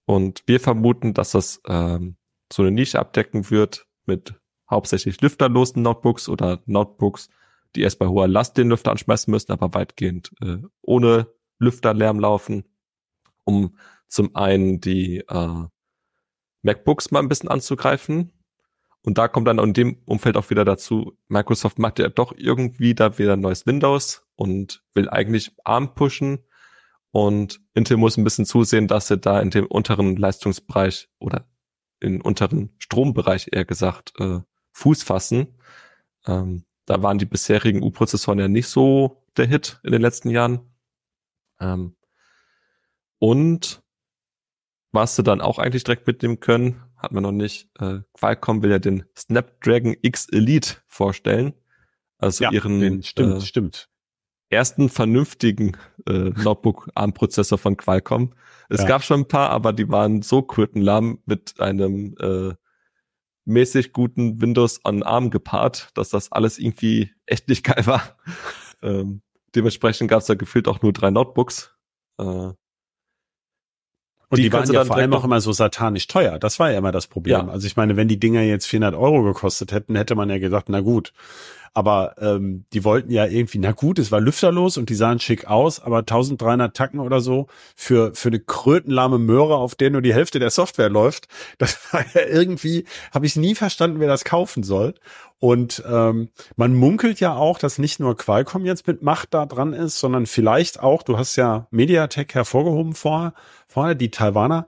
[0.05, 2.17] Und wir vermuten, dass das ähm,
[2.53, 4.35] so eine Nische abdecken wird mit
[4.69, 7.29] hauptsächlich lüfterlosen Notebooks oder Notebooks,
[7.75, 11.29] die erst bei hoher Last den Lüfter anschmeißen müssen, aber weitgehend äh, ohne
[11.59, 12.65] Lüfterlärm laufen,
[13.45, 13.77] um
[14.09, 15.65] zum einen die äh,
[16.63, 18.33] MacBooks mal ein bisschen anzugreifen.
[19.05, 22.95] Und da kommt dann in dem Umfeld auch wieder dazu, Microsoft macht ja doch irgendwie
[22.95, 26.45] da wieder ein neues Windows und will eigentlich ARM pushen.
[27.13, 31.47] Und Intel muss ein bisschen zusehen, dass sie da in dem unteren Leistungsbereich oder
[32.01, 34.41] in unteren Strombereich eher gesagt äh,
[34.73, 35.59] Fuß fassen.
[36.27, 40.75] Ähm, da waren die bisherigen U-Prozessoren ja nicht so der Hit in den letzten Jahren.
[41.61, 41.97] Ähm,
[43.19, 43.83] und
[44.91, 47.71] was sie dann auch eigentlich direkt mitnehmen können, hat man noch nicht.
[47.79, 51.55] Äh, Qualcomm will ja den Snapdragon X Elite vorstellen.
[52.19, 53.91] Also ja, ihren den, stimmt, äh, stimmt.
[54.53, 55.77] Ersten vernünftigen
[56.07, 58.35] äh, Notebook-ARM-Prozessor von Qualcomm.
[58.69, 58.89] Es ja.
[58.89, 62.55] gab schon ein paar, aber die waren so kurtenlahm mit einem äh,
[63.45, 68.17] mäßig guten Windows on ARM gepaart, dass das alles irgendwie echt nicht geil war.
[68.83, 69.23] ähm,
[69.55, 71.75] dementsprechend gab es da gefühlt auch nur drei Notebooks.
[72.19, 72.53] Äh,
[74.33, 76.39] und die, die waren ja vor allem auch immer so satanisch teuer.
[76.39, 77.49] Das war ja immer das Problem.
[77.49, 77.49] Ja.
[77.49, 80.71] Also ich meine, wenn die Dinger jetzt 400 Euro gekostet hätten, hätte man ja gesagt,
[80.71, 81.13] na gut,
[81.75, 85.47] aber ähm, die wollten ja irgendwie, na gut, es war lüfterlos und die sahen schick
[85.47, 90.15] aus, aber 1300 Tacken oder so für, für eine krötenlahme Möhre, auf der nur die
[90.15, 91.29] Hälfte der Software läuft,
[91.59, 94.95] das war ja irgendwie, habe ich nie verstanden, wer das kaufen soll.
[95.39, 99.73] Und ähm, man munkelt ja auch, dass nicht nur Qualcomm jetzt mit Macht da dran
[99.73, 103.35] ist, sondern vielleicht auch, du hast ja Mediatek hervorgehoben vorher,
[103.73, 104.67] vorher die Taiwaner,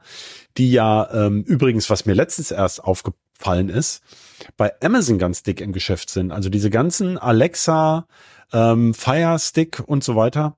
[0.57, 4.03] die ja ähm, übrigens, was mir letztens erst aufgefallen ist,
[4.57, 6.33] bei Amazon ganz dick im Geschäft sind.
[6.33, 8.07] Also diese ganzen Alexa,
[8.53, 10.57] ähm, Fire Stick und so weiter.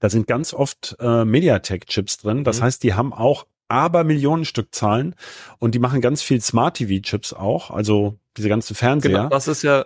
[0.00, 2.44] Da sind ganz oft äh, MediaTek-Chips drin.
[2.44, 2.64] Das mhm.
[2.64, 5.14] heißt, die haben auch aber Millionen Stückzahlen
[5.58, 7.70] und die machen ganz viel Smart TV-Chips auch.
[7.70, 9.12] Also diese ganzen Fernseher.
[9.12, 9.84] Genau, das ist ja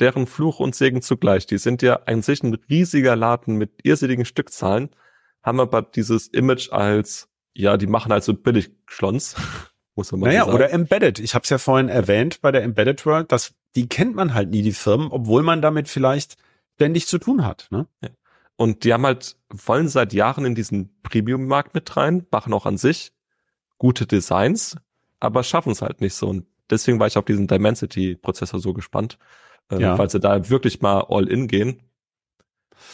[0.00, 1.46] deren Fluch und Segen zugleich.
[1.46, 4.90] Die sind ja an sich ein riesiger Laden mit irrsinnigen Stückzahlen,
[5.42, 9.36] haben aber dieses Image als, ja, die machen halt so billig Schlons
[10.00, 10.54] muss man mal naja, sagen.
[10.54, 11.18] oder Embedded.
[11.18, 14.50] Ich habe es ja vorhin erwähnt bei der Embedded World, dass die kennt man halt
[14.50, 16.36] nie, die Firmen, obwohl man damit vielleicht
[16.74, 17.68] ständig zu tun hat.
[17.70, 17.86] Ne?
[18.02, 18.08] Ja.
[18.56, 22.76] Und die haben halt, wollen seit Jahren in diesen Premium-Markt mit rein, machen auch an
[22.76, 23.12] sich
[23.78, 24.76] gute Designs,
[25.18, 26.28] aber schaffen es halt nicht so.
[26.28, 29.18] Und deswegen war ich auf diesen Dimensity-Prozessor so gespannt,
[29.70, 29.96] äh, ja.
[29.98, 31.82] weil sie da wirklich mal all in gehen.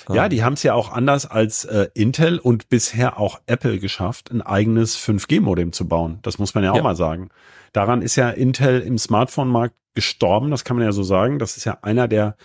[0.08, 4.30] Ja, die haben es ja auch anders als äh, Intel und bisher auch Apple geschafft,
[4.30, 6.18] ein eigenes 5G-Modem zu bauen.
[6.22, 6.82] Das muss man ja auch ja.
[6.82, 7.30] mal sagen.
[7.72, 11.38] Daran ist ja Intel im Smartphone-Markt gestorben, das kann man ja so sagen.
[11.38, 12.36] Das ist ja einer der,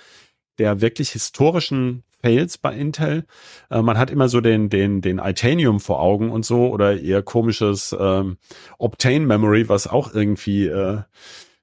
[0.57, 3.25] der wirklich historischen Fails bei Intel.
[3.69, 7.23] Äh, man hat immer so den, den, den Itanium vor Augen und so oder eher
[7.23, 8.37] komisches ähm,
[8.77, 11.01] Obtain Memory, was auch irgendwie äh,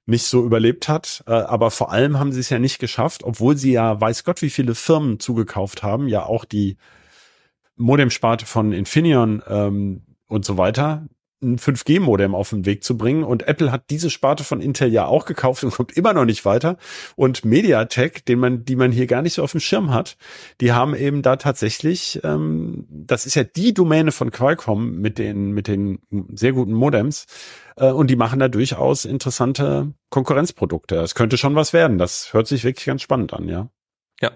[0.09, 1.23] nicht so überlebt hat.
[1.27, 4.43] Äh, aber vor allem haben sie es ja nicht geschafft, obwohl sie ja weiß Gott
[4.43, 6.79] wie viele Firmen zugekauft haben, ja auch die
[7.77, 11.07] Modemsparte von Infineon ähm, und so weiter,
[11.43, 13.25] ein 5G-Modem auf den Weg zu bringen.
[13.25, 16.45] Und Apple hat diese Sparte von Intel ja auch gekauft und kommt immer noch nicht
[16.45, 16.77] weiter.
[17.17, 20.17] Und MediaTek, den man, die man hier gar nicht so auf dem Schirm hat,
[20.61, 25.53] die haben eben da tatsächlich, ähm, das ist ja die Domäne von Qualcomm mit den,
[25.53, 26.01] mit den
[26.35, 27.27] sehr guten Modems.
[27.77, 30.97] Äh, und die machen da durchaus interessante Konkurrenzprodukte.
[30.97, 31.99] Es könnte schon was werden.
[31.99, 33.71] Das hört sich wirklich ganz spannend an, ja.
[34.21, 34.33] Ja.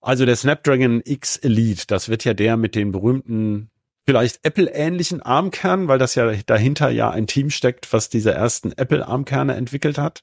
[0.00, 3.69] Also der Snapdragon X Elite, das wird ja der mit den berühmten
[4.06, 9.54] vielleicht Apple-ähnlichen ARM-Kern, weil das ja dahinter ja ein Team steckt, was diese ersten Apple-ARM-Kerne
[9.54, 10.22] entwickelt hat,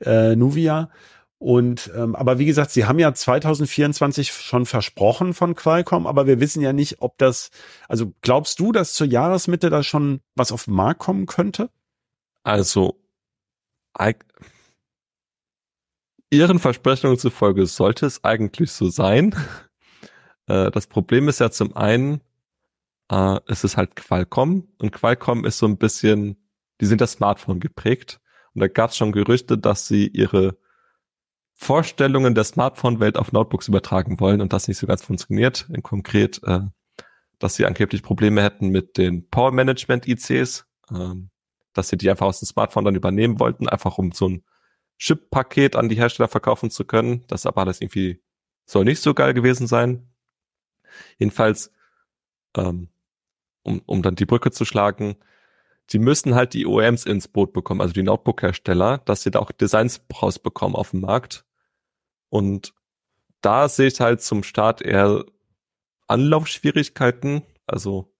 [0.00, 0.90] äh, Nuvia.
[1.38, 6.38] Und ähm, aber wie gesagt, sie haben ja 2024 schon versprochen von Qualcomm, aber wir
[6.38, 7.50] wissen ja nicht, ob das.
[7.88, 11.68] Also glaubst du, dass zur Jahresmitte da schon was auf den Markt kommen könnte?
[12.44, 13.02] Also
[16.32, 19.34] ihren Versprechungen zufolge sollte es eigentlich so sein.
[20.48, 22.20] Äh, das Problem ist ja zum einen,
[23.12, 26.36] äh, es ist halt Qualcomm und Qualcomm ist so ein bisschen,
[26.80, 28.20] die sind das Smartphone geprägt
[28.54, 30.56] und da gab es schon Gerüchte, dass sie ihre
[31.52, 35.68] Vorstellungen der Smartphone-Welt auf Notebooks übertragen wollen und das nicht so ganz funktioniert.
[35.68, 36.60] In konkret, äh,
[37.38, 41.30] dass sie angeblich Probleme hätten mit den Power Management ICs, ähm,
[41.74, 44.42] dass sie die einfach aus dem Smartphone dann übernehmen wollten, einfach um so ein
[44.98, 47.24] Chip-Paket an die Hersteller verkaufen zu können.
[47.28, 48.22] Das aber alles irgendwie
[48.64, 50.08] soll nicht so geil gewesen sein.
[51.18, 51.72] Jedenfalls,
[52.56, 52.88] ähm,
[53.62, 55.16] um, um dann die Brücke zu schlagen,
[55.90, 59.52] sie müssen halt die OEMs ins Boot bekommen, also die Notebook-Hersteller, dass sie da auch
[59.52, 61.44] Designs rausbekommen auf dem Markt.
[62.28, 62.74] Und
[63.40, 65.24] da sehe ich halt zum Start eher
[66.06, 67.42] Anlaufschwierigkeiten.
[67.66, 68.12] Also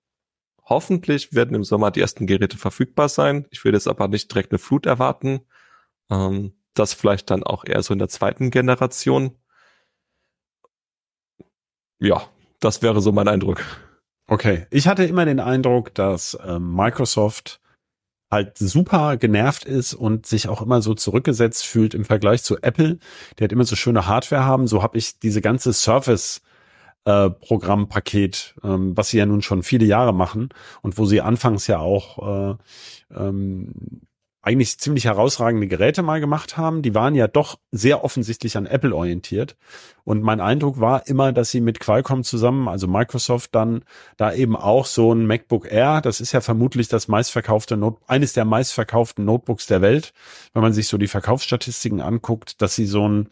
[0.65, 3.47] hoffentlich werden im Sommer die ersten Geräte verfügbar sein.
[3.51, 5.41] Ich will jetzt aber nicht direkt eine Flut erwarten.
[6.11, 9.39] Ähm, das vielleicht dann auch eher so in der zweiten Generation.
[11.99, 12.29] Ja,
[12.61, 13.65] das wäre so mein Eindruck.
[14.33, 17.61] Okay, ich hatte immer den Eindruck, dass äh, Microsoft
[18.31, 22.99] halt super genervt ist und sich auch immer so zurückgesetzt fühlt im Vergleich zu Apple.
[23.39, 24.67] Die hat immer so schöne Hardware haben.
[24.67, 26.41] So habe ich diese ganze Surface
[27.05, 30.49] äh, Programmpaket, ähm, was sie ja nun schon viele Jahre machen
[30.81, 32.57] und wo sie anfangs ja auch äh,
[33.15, 34.01] ähm,
[34.45, 36.83] eigentlich ziemlich herausragende Geräte mal gemacht haben.
[36.83, 39.57] Die waren ja doch sehr offensichtlich an Apple orientiert.
[40.03, 43.85] Und mein Eindruck war immer, dass sie mit Qualcomm zusammen, also Microsoft, dann
[44.17, 48.33] da eben auch so ein MacBook Air, das ist ja vermutlich das meistverkaufte Note, eines
[48.33, 50.13] der meistverkauften Notebooks der Welt,
[50.55, 53.29] wenn man sich so die Verkaufsstatistiken anguckt, dass sie so ein,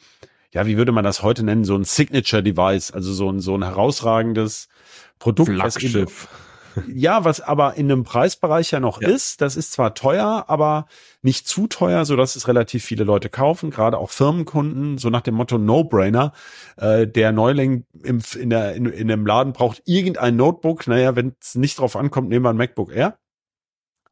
[0.53, 3.57] ja, wie würde man das heute nennen, so ein Signature Device, also so ein, so
[3.57, 4.69] ein herausragendes
[5.19, 5.51] Produkt.
[5.51, 6.29] Flaggschiff
[6.89, 9.09] ja, was aber in einem Preisbereich ja noch ja.
[9.09, 9.41] ist.
[9.41, 10.87] Das ist zwar teuer, aber
[11.23, 15.21] nicht zu teuer, so dass es relativ viele Leute kaufen, gerade auch Firmenkunden, so nach
[15.21, 16.33] dem Motto No-Brainer.
[16.77, 20.87] Äh, der Neuling im, in, der, in, in dem Laden braucht irgendein Notebook.
[20.87, 23.19] Naja, wenn es nicht drauf ankommt, nehmen wir ein MacBook Air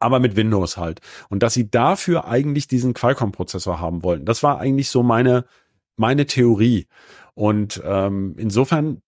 [0.00, 1.00] aber mit Windows halt.
[1.28, 4.24] Und dass sie dafür eigentlich diesen Qualcomm-Prozessor haben wollten.
[4.24, 5.44] Das war eigentlich so meine,
[5.96, 6.86] meine Theorie.
[7.34, 9.02] Und ähm, insofern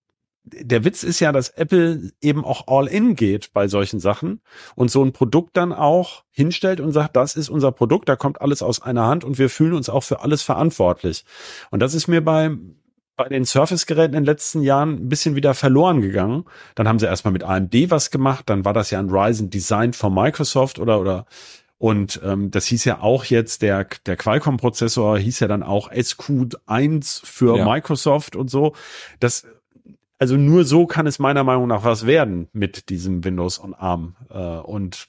[0.52, 4.40] der Witz ist ja, dass Apple eben auch all in geht bei solchen Sachen
[4.74, 8.40] und so ein Produkt dann auch hinstellt und sagt, das ist unser Produkt, da kommt
[8.40, 11.24] alles aus einer Hand und wir fühlen uns auch für alles verantwortlich.
[11.70, 12.50] Und das ist mir bei,
[13.16, 16.44] bei den Surface-Geräten in den letzten Jahren ein bisschen wieder verloren gegangen.
[16.74, 19.92] Dann haben sie erstmal mit AMD was gemacht, dann war das ja ein Ryzen Design
[19.92, 21.26] von Microsoft oder, oder
[21.80, 27.24] und ähm, das hieß ja auch jetzt, der, der Qualcomm-Prozessor hieß ja dann auch SQ1
[27.24, 27.64] für ja.
[27.64, 28.74] Microsoft und so.
[29.18, 29.46] Das
[30.20, 34.16] also nur so kann es meiner Meinung nach was werden mit diesem Windows on ARM.
[34.28, 35.08] Äh, und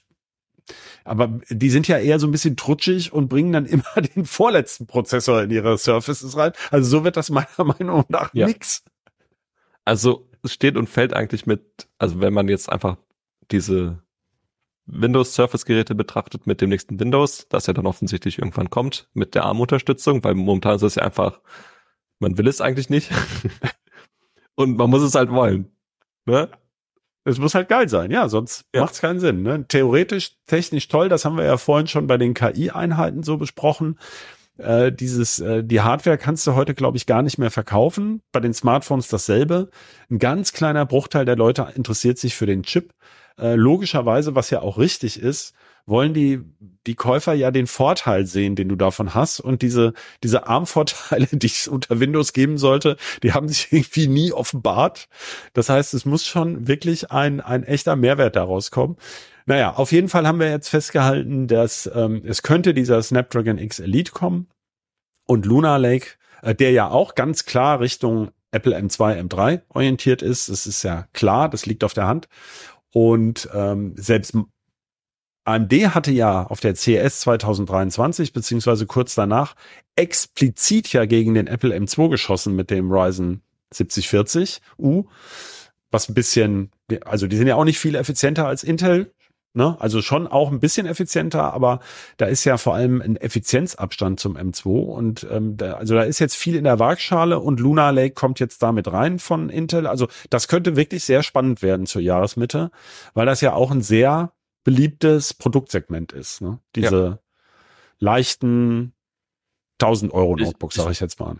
[1.04, 4.86] aber die sind ja eher so ein bisschen trutschig und bringen dann immer den vorletzten
[4.86, 6.52] Prozessor in ihre Surfaces rein.
[6.70, 8.46] Also so wird das meiner Meinung nach ja.
[8.46, 8.84] nix.
[9.84, 12.96] Also es steht und fällt eigentlich mit, also wenn man jetzt einfach
[13.50, 14.02] diese
[14.86, 19.34] Windows Surface Geräte betrachtet mit dem nächsten Windows, das ja dann offensichtlich irgendwann kommt mit
[19.34, 21.40] der ARM-Unterstützung, weil momentan ist es ja einfach,
[22.18, 23.10] man will es eigentlich nicht.
[24.54, 25.70] Und man muss es halt wollen.
[26.26, 26.48] Ne?
[27.24, 28.80] Es muss halt geil sein, ja, sonst ja.
[28.80, 29.42] macht es keinen Sinn.
[29.42, 29.64] Ne?
[29.68, 33.98] Theoretisch, technisch toll, das haben wir ja vorhin schon bei den KI-Einheiten so besprochen.
[34.58, 38.22] Äh, dieses, äh, die Hardware kannst du heute, glaube ich, gar nicht mehr verkaufen.
[38.32, 39.70] Bei den Smartphones dasselbe.
[40.10, 42.92] Ein ganz kleiner Bruchteil der Leute interessiert sich für den Chip.
[43.38, 45.54] Äh, logischerweise, was ja auch richtig ist,
[45.86, 46.40] wollen die,
[46.86, 49.40] die Käufer ja den Vorteil sehen, den du davon hast.
[49.40, 54.32] Und diese, diese Armvorteile, die es unter Windows geben sollte, die haben sich irgendwie nie
[54.32, 55.08] offenbart.
[55.52, 58.96] Das heißt, es muss schon wirklich ein, ein echter Mehrwert daraus kommen.
[59.46, 63.80] Naja, auf jeden Fall haben wir jetzt festgehalten, dass ähm, es könnte dieser Snapdragon X
[63.80, 64.46] Elite kommen
[65.26, 66.10] und Luna Lake,
[66.42, 70.48] äh, der ja auch ganz klar Richtung Apple M2, M3 orientiert ist.
[70.48, 72.28] Das ist ja klar, das liegt auf der Hand.
[72.92, 74.34] Und ähm, selbst
[75.44, 79.54] AMD hatte ja auf der CES 2023 beziehungsweise kurz danach
[79.96, 83.42] explizit ja gegen den Apple M2 geschossen mit dem Ryzen
[83.74, 85.06] 7040U,
[85.90, 86.70] was ein bisschen,
[87.04, 89.12] also die sind ja auch nicht viel effizienter als Intel,
[89.54, 89.76] Ne?
[89.80, 91.80] Also schon auch ein bisschen effizienter, aber
[92.16, 96.20] da ist ja vor allem ein Effizienzabstand zum M2 und ähm, da, also da ist
[96.20, 99.86] jetzt viel in der Waagschale und Luna Lake kommt jetzt damit rein von Intel.
[99.86, 102.70] Also das könnte wirklich sehr spannend werden zur Jahresmitte,
[103.12, 104.32] weil das ja auch ein sehr
[104.64, 106.40] beliebtes Produktsegment ist.
[106.40, 106.58] Ne?
[106.74, 107.18] Diese ja.
[107.98, 108.94] leichten
[109.80, 111.36] 1000 Euro Notebooks, sage ich jetzt mal.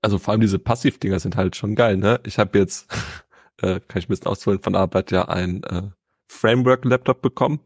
[0.00, 1.96] Also vor allem diese Passivdinger sind halt schon geil.
[1.96, 2.20] Ne?
[2.24, 2.90] Ich habe jetzt,
[3.62, 5.82] äh, kann ich ein bisschen ausholen von Arbeit ja ein äh,
[6.28, 7.60] Framework-Laptop bekommen.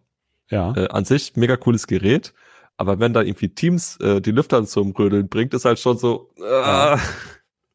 [0.50, 0.74] Ja.
[0.76, 2.32] Äh, an sich mega cooles Gerät.
[2.76, 6.30] Aber wenn da irgendwie Teams äh, die Lüfter zum Rödeln bringt, ist halt schon so.
[6.38, 6.42] Äh.
[6.42, 7.00] Ja.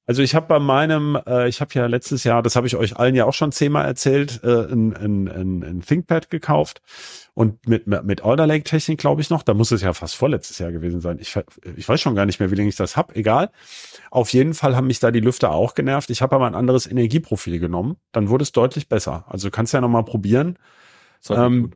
[0.08, 2.98] Also ich habe bei meinem, äh, ich habe ja letztes Jahr, das habe ich euch
[2.98, 6.82] allen ja auch schon zehnmal erzählt, äh, ein, ein, ein, ein ThinkPad gekauft
[7.34, 9.44] und mit mit Alder Lake Technik glaube ich noch.
[9.44, 11.18] Da muss es ja fast vorletztes Jahr gewesen sein.
[11.20, 11.38] Ich
[11.76, 13.16] ich weiß schon gar nicht mehr, wie lange ich das hab.
[13.16, 13.52] Egal.
[14.10, 16.10] Auf jeden Fall haben mich da die Lüfter auch genervt.
[16.10, 17.98] Ich habe aber ein anderes Energieprofil genommen.
[18.12, 19.26] Dann wurde es deutlich besser.
[19.28, 20.58] Also kannst ja noch mal probieren.
[21.30, 21.72] Ähm,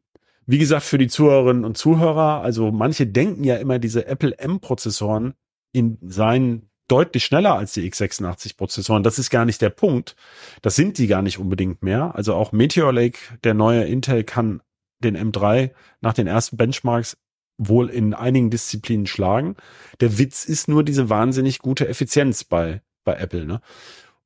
[0.47, 5.33] wie gesagt, für die Zuhörerinnen und Zuhörer, also manche denken ja immer, diese Apple M-Prozessoren
[5.71, 9.03] in seinen deutlich schneller als die x86-Prozessoren.
[9.03, 10.15] Das ist gar nicht der Punkt.
[10.61, 12.15] Das sind die gar nicht unbedingt mehr.
[12.15, 14.61] Also auch Meteor Lake, der neue Intel, kann
[14.99, 15.71] den M3
[16.01, 17.17] nach den ersten Benchmarks
[17.57, 19.55] wohl in einigen Disziplinen schlagen.
[19.99, 23.45] Der Witz ist nur diese wahnsinnig gute Effizienz bei, bei Apple.
[23.45, 23.61] Ne?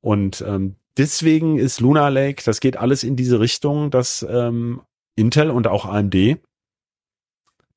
[0.00, 4.82] Und ähm, deswegen ist Luna Lake, das geht alles in diese Richtung, dass ähm,
[5.16, 6.38] Intel und auch AMD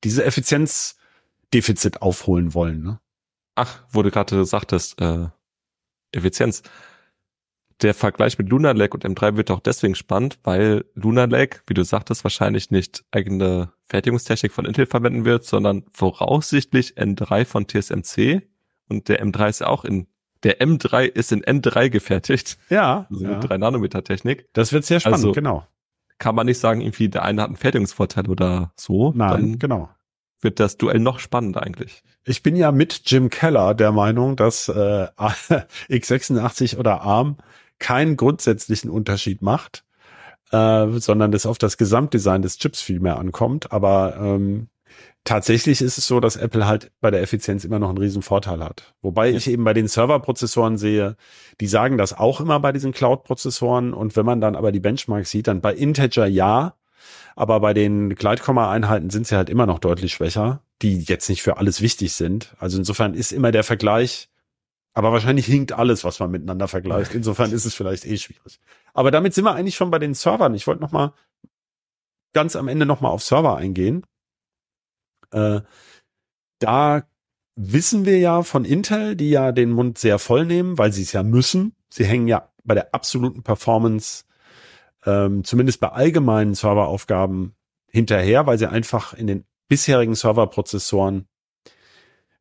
[0.02, 2.82] diese Effizienzdefizit aufholen wollen.
[2.82, 3.00] Ne?
[3.54, 5.28] Ach, wo du gerade sagtest, äh,
[6.12, 6.62] Effizienz.
[7.82, 11.74] Der Vergleich mit Lunar Lake und M3 wird auch deswegen spannend, weil Lunar Lake, wie
[11.74, 18.42] du sagtest, wahrscheinlich nicht eigene Fertigungstechnik von Intel verwenden wird, sondern voraussichtlich N3 von TSMC
[18.88, 20.06] und der M3 ist auch in
[20.44, 22.58] der M3 ist in N3 gefertigt.
[22.68, 23.06] Ja.
[23.10, 23.30] Also ja.
[23.30, 24.48] mit 3 Nanometer Technik.
[24.52, 25.66] Das wird sehr spannend, also, genau
[26.18, 29.12] kann man nicht sagen, irgendwie der eine hat einen Fertigungsvorteil oder so.
[29.14, 29.90] Nein, genau.
[30.44, 32.02] Wird das Duell noch spannender eigentlich.
[32.26, 35.08] Ich bin ja mit Jim Keller der Meinung, dass äh,
[35.88, 37.38] x86 oder ARM
[37.78, 39.84] keinen grundsätzlichen Unterschied macht,
[40.52, 43.72] äh, sondern es auf das Gesamtdesign des Chips viel mehr ankommt.
[43.72, 44.68] Aber ähm,
[45.24, 48.62] tatsächlich ist es so, dass Apple halt bei der Effizienz immer noch einen riesen Vorteil
[48.62, 48.94] hat.
[49.00, 49.36] Wobei ja.
[49.38, 51.16] ich eben bei den Serverprozessoren sehe,
[51.60, 53.94] die sagen das auch immer bei diesen Cloud-Prozessoren.
[53.94, 56.74] Und wenn man dann aber die Benchmarks sieht, dann bei Integer ja,
[57.36, 61.56] aber bei den Gleitkomma-Einheiten sind sie halt immer noch deutlich schwächer, die jetzt nicht für
[61.56, 62.54] alles wichtig sind.
[62.58, 64.28] Also insofern ist immer der Vergleich,
[64.92, 67.14] aber wahrscheinlich hinkt alles, was man miteinander vergleicht.
[67.14, 68.60] Insofern ist es vielleicht eh schwierig.
[68.92, 70.54] Aber damit sind wir eigentlich schon bei den Servern.
[70.54, 71.12] Ich wollte noch mal
[72.32, 74.04] ganz am Ende noch mal auf Server eingehen.
[75.32, 75.60] Äh,
[76.60, 77.02] da
[77.56, 81.12] wissen wir ja von Intel, die ja den Mund sehr voll nehmen, weil sie es
[81.12, 81.74] ja müssen.
[81.88, 84.24] Sie hängen ja bei der absoluten Performance,
[85.06, 87.54] ähm, zumindest bei allgemeinen Serveraufgaben
[87.88, 91.26] hinterher, weil sie einfach in den bisherigen Serverprozessoren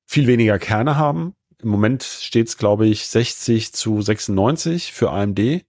[0.05, 1.35] viel weniger Kerne haben.
[1.61, 5.65] Im Moment steht es, glaube ich, 60 zu 96 für AMD.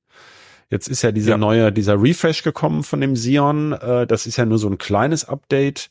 [0.70, 1.38] Jetzt ist ja dieser ja.
[1.38, 3.72] neue, dieser Refresh gekommen von dem Xeon.
[3.72, 5.90] Äh, das ist ja nur so ein kleines Update.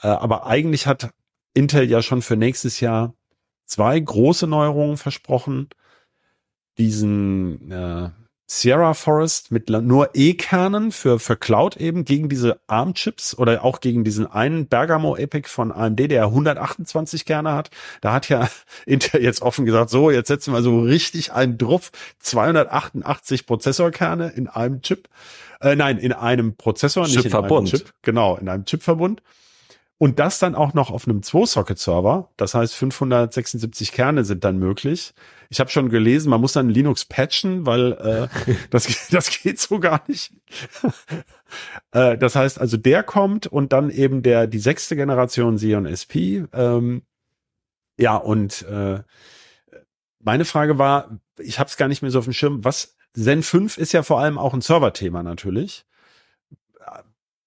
[0.00, 1.10] Äh, aber eigentlich hat
[1.54, 3.14] Intel ja schon für nächstes Jahr
[3.64, 5.68] zwei große Neuerungen versprochen.
[6.78, 8.10] Diesen äh,
[8.54, 14.04] Sierra Forest mit nur E-Kernen für, für Cloud eben gegen diese ARM-Chips oder auch gegen
[14.04, 17.70] diesen einen Bergamo Epic von AMD, der 128 Kerne hat.
[18.02, 18.50] Da hat ja
[18.86, 24.48] Intel jetzt offen gesagt, so, jetzt setzen wir so richtig einen Druff, 288 Prozessorkerne in
[24.48, 25.08] einem Chip.
[25.62, 27.94] Äh, nein, in einem Prozessor, nicht in einem Chip.
[28.02, 29.22] Genau, in einem Chipverbund.
[30.02, 32.28] Und das dann auch noch auf einem 2-Socket-Server.
[32.36, 35.14] Das heißt, 576 Kerne sind dann möglich.
[35.48, 39.78] Ich habe schon gelesen, man muss dann Linux patchen, weil äh, das, das geht so
[39.78, 40.32] gar nicht.
[41.92, 46.50] äh, das heißt also, der kommt und dann eben der die sechste Generation Xeon SP.
[46.52, 47.02] Ähm,
[47.96, 49.04] ja, und äh,
[50.18, 53.44] meine Frage war, ich habe es gar nicht mehr so auf dem Schirm, was Zen
[53.44, 55.84] 5 ist ja vor allem auch ein Server-Thema natürlich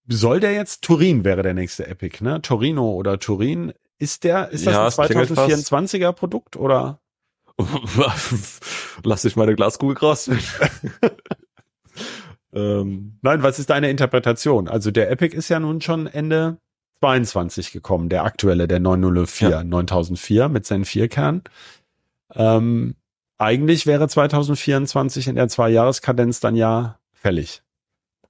[0.07, 2.41] soll der jetzt Turin wäre der nächste Epic, ne?
[2.41, 3.73] Torino oder Turin.
[3.97, 6.99] Ist der, ist das ja, ein 2024er Produkt oder?
[9.03, 10.29] Lass dich meine Glaskugel raus.
[12.53, 14.67] ähm, Nein, was ist deine Interpretation?
[14.67, 16.57] Also der Epic ist ja nun schon Ende
[16.99, 19.63] 22 gekommen, der aktuelle, der 904, ja.
[19.63, 21.43] 9004 mit seinen vier Kernen.
[22.33, 22.95] Ähm,
[23.37, 27.61] eigentlich wäre 2024 in der Zwei-Jahres-Kadenz dann ja fällig.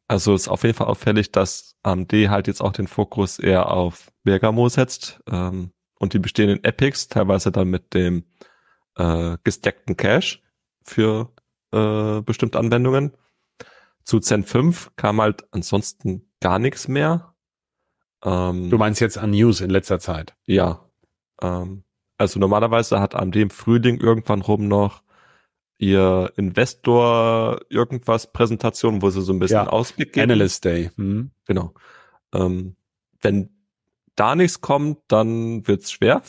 [0.07, 4.11] Also ist auf jeden Fall auffällig, dass AMD halt jetzt auch den Fokus eher auf
[4.23, 8.25] Bergamo setzt ähm, und die bestehenden Epics, teilweise dann mit dem
[8.97, 10.39] äh, gesteckten Cache
[10.83, 11.33] für
[11.71, 13.17] äh, bestimmte Anwendungen.
[14.03, 17.33] Zu Zen 5 kam halt ansonsten gar nichts mehr.
[18.23, 20.35] Ähm, du meinst jetzt an News in letzter Zeit?
[20.45, 20.87] Ja.
[21.41, 21.83] Ähm,
[22.17, 25.01] also normalerweise hat AMD im Frühling irgendwann rum noch
[25.77, 30.31] ihr Investor irgendwas Präsentation, wo sie so ein bisschen ja, Ausblick geben.
[30.31, 30.91] Analyst Day.
[30.95, 31.31] Hm.
[31.45, 31.73] Genau.
[32.33, 32.75] Ähm,
[33.21, 33.49] wenn
[34.15, 36.21] da nichts kommt, dann wird's schwer.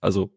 [0.00, 0.30] Also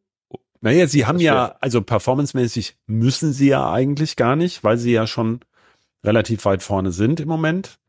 [0.61, 5.07] naja, sie haben ja, also performancemäßig müssen sie ja eigentlich gar nicht, weil sie ja
[5.07, 5.39] schon
[6.03, 7.79] relativ weit vorne sind im Moment.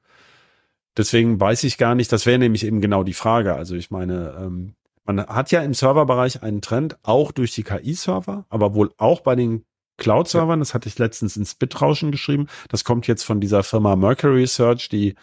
[0.97, 3.55] Deswegen weiß ich gar nicht, das wäre nämlich eben genau die Frage.
[3.55, 8.45] Also ich meine, ähm, man hat ja im Serverbereich einen Trend, auch durch die KI-Server,
[8.49, 9.65] aber wohl auch bei den
[10.01, 10.59] Cloud-Servern.
[10.59, 12.49] Das hatte ich letztens ins Bitrauschen geschrieben.
[12.69, 15.15] Das kommt jetzt von dieser Firma Mercury Research, die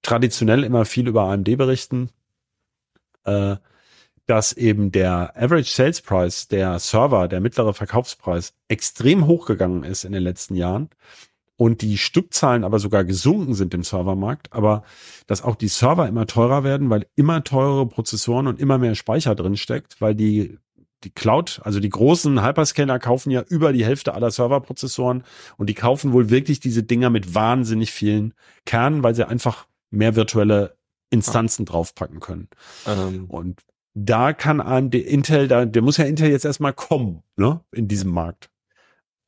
[0.00, 2.08] traditionell immer viel über AMD berichten.
[3.24, 3.56] Äh,
[4.26, 10.12] dass eben der Average Sales Price der Server, der mittlere Verkaufspreis, extrem hochgegangen ist in
[10.12, 10.88] den letzten Jahren
[11.56, 14.84] und die Stückzahlen aber sogar gesunken sind im Servermarkt, aber
[15.26, 19.34] dass auch die Server immer teurer werden, weil immer teurere Prozessoren und immer mehr Speicher
[19.34, 20.58] drin steckt, weil die
[21.04, 25.24] die Cloud, also die großen Hyperscaler kaufen ja über die Hälfte aller Serverprozessoren
[25.56, 28.34] und die kaufen wohl wirklich diese Dinger mit wahnsinnig vielen
[28.66, 30.76] Kernen, weil sie einfach mehr virtuelle
[31.10, 32.48] Instanzen draufpacken können.
[32.86, 33.24] Ähm.
[33.28, 33.62] Und
[33.94, 38.12] da kann AMD Intel, da, der muss ja Intel jetzt erstmal kommen, ne, in diesem
[38.12, 38.50] Markt.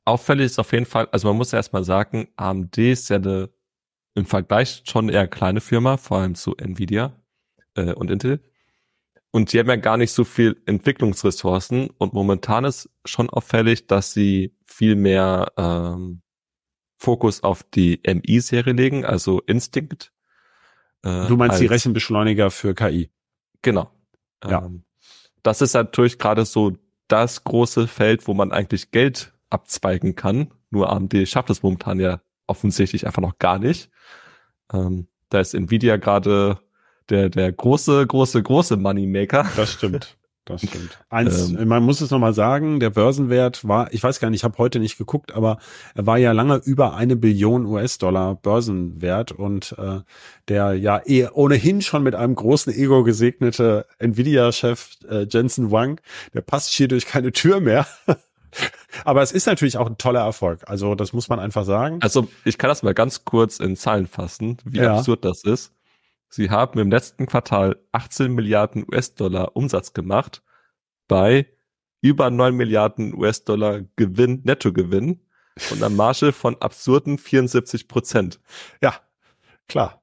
[0.04, 3.50] Auffällig ist auf jeden Fall, also man muss ja erstmal sagen, AMD ist ja eine
[4.14, 7.12] im Vergleich schon eher kleine Firma, vor allem zu Nvidia
[7.74, 8.40] äh, und Intel.
[9.32, 14.12] Und die haben ja gar nicht so viel Entwicklungsressourcen und momentan ist schon auffällig, dass
[14.12, 16.20] sie viel mehr ähm,
[16.98, 20.12] Fokus auf die MI-Serie legen, also Instinct.
[21.02, 23.10] Äh, du meinst als, die Rechenbeschleuniger für KI?
[23.62, 23.90] Genau.
[24.44, 24.66] Ja.
[24.66, 24.84] Ähm,
[25.42, 26.76] das ist natürlich gerade so
[27.08, 30.52] das große Feld, wo man eigentlich Geld abzweigen kann.
[30.70, 33.90] Nur AMD schafft es momentan ja offensichtlich einfach noch gar nicht.
[34.72, 36.58] Ähm, da ist Nvidia gerade
[37.12, 39.46] der, der große, große, große Moneymaker.
[39.54, 40.16] Das stimmt.
[40.44, 40.98] Das stimmt.
[41.08, 44.44] Eins, ähm, man muss es nochmal sagen, der Börsenwert war, ich weiß gar nicht, ich
[44.44, 45.58] habe heute nicht geguckt, aber
[45.94, 50.00] er war ja lange über eine Billion US-Dollar Börsenwert und äh,
[50.48, 56.00] der ja eh ohnehin schon mit einem großen Ego gesegnete Nvidia-Chef äh, Jensen Wang,
[56.34, 57.86] der passt hier durch keine Tür mehr.
[59.04, 60.62] aber es ist natürlich auch ein toller Erfolg.
[60.66, 61.98] Also das muss man einfach sagen.
[62.00, 64.96] Also ich kann das mal ganz kurz in Zahlen fassen, wie ja.
[64.96, 65.72] absurd das ist.
[66.34, 70.42] Sie haben im letzten Quartal 18 Milliarden US-Dollar Umsatz gemacht
[71.06, 71.46] bei
[72.00, 75.20] über 9 Milliarden US-Dollar Gewinn, Nettogewinn
[75.70, 78.40] und einer Marge von absurden 74 Prozent.
[78.80, 78.94] Ja,
[79.68, 80.02] klar.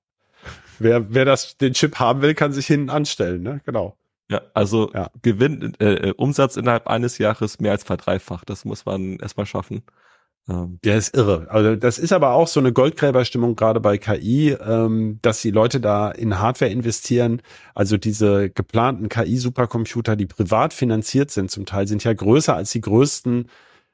[0.77, 3.61] Wer, wer das, den Chip haben will, kann sich hinten anstellen, ne?
[3.65, 3.97] Genau.
[4.29, 5.09] Ja, also ja.
[5.23, 8.51] Gewinn, äh, Umsatz innerhalb eines Jahres mehr als verdreifacht.
[8.51, 9.81] Das muss man erstmal schaffen.
[10.49, 11.47] Ähm, ja, ist irre.
[11.49, 15.79] Also das ist aber auch so eine Goldgräberstimmung gerade bei KI, ähm, dass die Leute
[15.79, 17.41] da in Hardware investieren.
[17.75, 22.81] Also diese geplanten KI-Supercomputer, die privat finanziert sind zum Teil, sind ja größer als die
[22.81, 23.47] größten,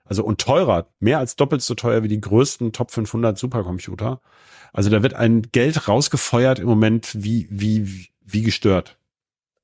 [0.05, 4.21] also und teurer, mehr als doppelt so teuer wie die größten Top 500 Supercomputer.
[4.71, 8.97] Also da wird ein Geld rausgefeuert im Moment wie, wie, wie gestört.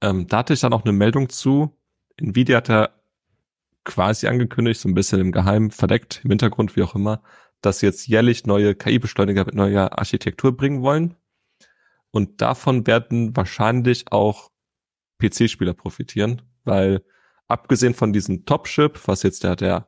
[0.02, 1.72] Ähm, da hatte ich dann auch eine Meldung zu.
[2.18, 2.90] Nvidia hat ja
[3.84, 7.22] quasi angekündigt, so ein bisschen im Geheimen, verdeckt, im Hintergrund, wie auch immer,
[7.62, 11.16] dass sie jetzt jährlich neue KI-Beschleuniger mit neuer Architektur bringen wollen.
[12.12, 14.52] Und davon werden wahrscheinlich auch
[15.20, 17.04] PC-Spieler profitieren, weil
[17.48, 19.88] abgesehen von diesem Top-Chip, was jetzt der, der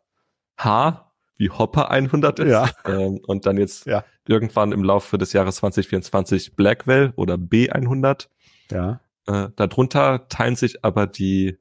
[0.57, 2.69] H wie Hopper 100 ist, ja.
[2.85, 4.05] ähm, und dann jetzt ja.
[4.27, 8.27] irgendwann im Laufe des Jahres 2024 Blackwell oder B100.
[8.71, 9.01] Ja.
[9.25, 11.57] Äh, darunter teilen sich aber die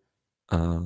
[0.50, 0.78] äh,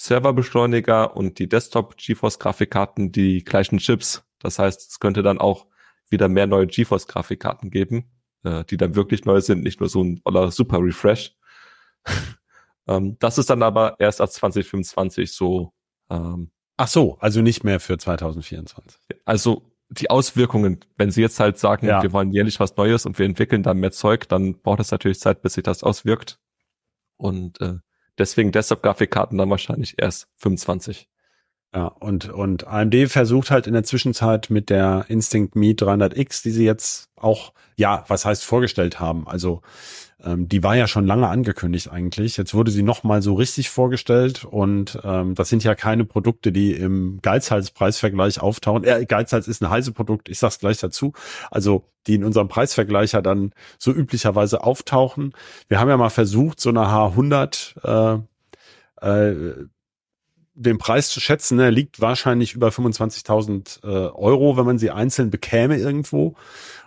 [0.00, 4.22] Serverbeschleuniger und die Desktop GeForce Grafikkarten die gleichen Chips.
[4.38, 5.66] Das heißt, es könnte dann auch
[6.08, 8.08] wieder mehr neue GeForce Grafikkarten geben,
[8.44, 11.34] äh, die dann wirklich neu sind, nicht nur so ein oder super Refresh.
[12.86, 15.72] ähm, das ist dann aber erst ab 2025 so.
[16.08, 19.00] Ähm, Ach so, also nicht mehr für 2024.
[19.24, 22.04] Also die Auswirkungen, wenn Sie jetzt halt sagen, ja.
[22.04, 25.18] wir wollen jährlich was Neues und wir entwickeln dann mehr Zeug, dann braucht es natürlich
[25.18, 26.38] Zeit, bis sich das auswirkt.
[27.16, 27.78] Und äh,
[28.18, 31.08] Deswegen Desktop-Grafikkarten dann wahrscheinlich erst 25.
[31.74, 36.50] Ja, und, und AMD versucht halt in der Zwischenzeit mit der Instinct Me 300X, die
[36.50, 39.28] sie jetzt auch, ja, was heißt vorgestellt haben.
[39.28, 39.60] Also
[40.24, 42.38] ähm, die war ja schon lange angekündigt eigentlich.
[42.38, 46.52] Jetzt wurde sie noch mal so richtig vorgestellt und ähm, das sind ja keine Produkte,
[46.52, 48.84] die im Geizhals-Preisvergleich auftauchen.
[48.84, 51.12] Äh, Geizhals ist ein heiße Produkt, ich sag's gleich dazu.
[51.50, 55.34] Also die in unserem Preisvergleicher dann so üblicherweise auftauchen.
[55.68, 58.24] Wir haben ja mal versucht, so eine H100
[59.02, 59.66] äh, äh,
[60.58, 65.30] den Preis zu schätzen, ne, liegt wahrscheinlich über 25.000 äh, Euro, wenn man sie einzeln
[65.30, 66.34] bekäme irgendwo.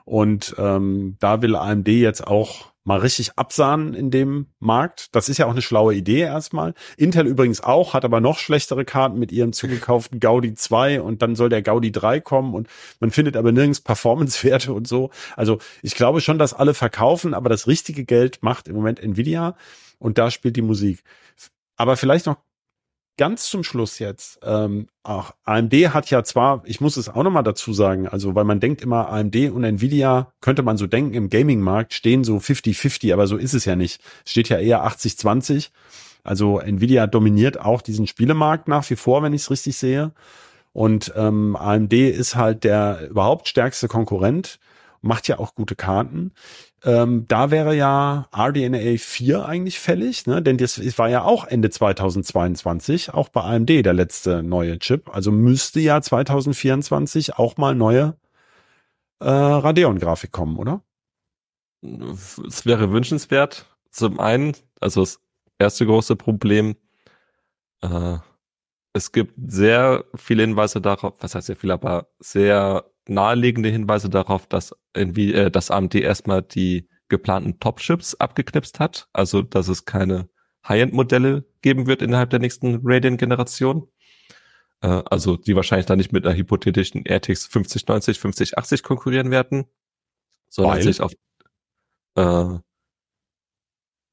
[0.03, 5.15] Und ähm, da will AMD jetzt auch mal richtig absahnen in dem Markt.
[5.15, 6.73] Das ist ja auch eine schlaue Idee erstmal.
[6.97, 11.35] Intel übrigens auch, hat aber noch schlechtere Karten mit ihrem zugekauften Gaudi 2 und dann
[11.35, 12.67] soll der Gaudi 3 kommen und
[12.99, 15.11] man findet aber nirgends Performance-Werte und so.
[15.35, 19.55] Also ich glaube schon, dass alle verkaufen, aber das richtige Geld macht im Moment Nvidia
[19.99, 21.03] und da spielt die Musik.
[21.77, 22.37] Aber vielleicht noch
[23.17, 27.43] ganz zum Schluss jetzt, ähm, auch AMD hat ja zwar, ich muss es auch nochmal
[27.43, 31.29] dazu sagen, also weil man denkt immer, AMD und Nvidia, könnte man so denken, im
[31.29, 34.01] Gaming-Markt stehen so 50-50, aber so ist es ja nicht.
[34.25, 35.69] Es steht ja eher 80-20.
[36.23, 40.11] Also Nvidia dominiert auch diesen Spielemarkt nach wie vor, wenn ich es richtig sehe.
[40.73, 44.59] Und ähm, AMD ist halt der überhaupt stärkste Konkurrent,
[45.01, 46.33] macht ja auch gute Karten.
[46.83, 50.41] Ähm, da wäre ja RDNA 4 eigentlich fällig, ne?
[50.41, 55.13] denn das war ja auch Ende 2022, auch bei AMD der letzte neue Chip.
[55.13, 58.15] Also müsste ja 2024 auch mal neue
[59.19, 60.83] äh, Radeon-Grafik kommen, oder?
[61.81, 63.65] Es wäre wünschenswert.
[63.89, 65.19] Zum einen, also das
[65.59, 66.75] erste große Problem,
[67.81, 68.17] äh,
[68.93, 74.47] es gibt sehr viele Hinweise darauf, was heißt sehr viel, aber sehr naheliegende Hinweise darauf,
[74.47, 80.29] dass, irgendwie, äh, dass AMD erstmal die geplanten Top-Chips abgeknipst hat, also dass es keine
[80.67, 83.87] High-End-Modelle geben wird innerhalb der nächsten Radeon-Generation.
[84.81, 89.65] Äh, also die wahrscheinlich dann nicht mit einer hypothetischen RTX 5090, 5080 konkurrieren werden,
[90.49, 90.83] sondern Weil?
[90.83, 91.13] sich auf
[92.15, 92.59] äh,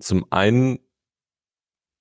[0.00, 0.78] zum einen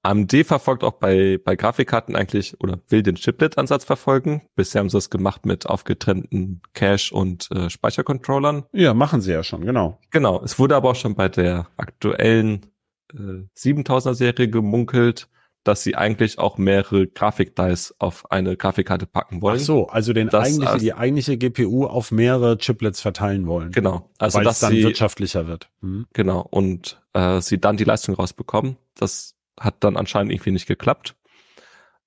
[0.07, 4.41] AMD verfolgt auch bei, bei Grafikkarten eigentlich oder will den Chiplet-Ansatz verfolgen.
[4.55, 8.63] Bisher haben sie es gemacht mit aufgetrennten Cache- und äh, Speichercontrollern.
[8.71, 9.99] Ja, machen sie ja schon, genau.
[10.11, 10.41] Genau.
[10.43, 12.67] Es wurde aber auch schon bei der aktuellen
[13.13, 15.27] äh, 7000er Serie gemunkelt,
[15.65, 19.57] dass sie eigentlich auch mehrere Grafikdice auf eine Grafikkarte packen wollen.
[19.59, 23.71] Ach so, also den das, eigentliche, also, die eigentliche GPU auf mehrere Chiplets verteilen wollen.
[23.73, 24.09] Genau.
[24.17, 25.69] Also weil es dann sie, wirtschaftlicher wird.
[25.81, 26.05] Mhm.
[26.13, 26.47] Genau.
[26.49, 28.77] Und äh, sie dann die Leistung rausbekommen.
[28.95, 31.15] Das hat dann anscheinend irgendwie nicht geklappt.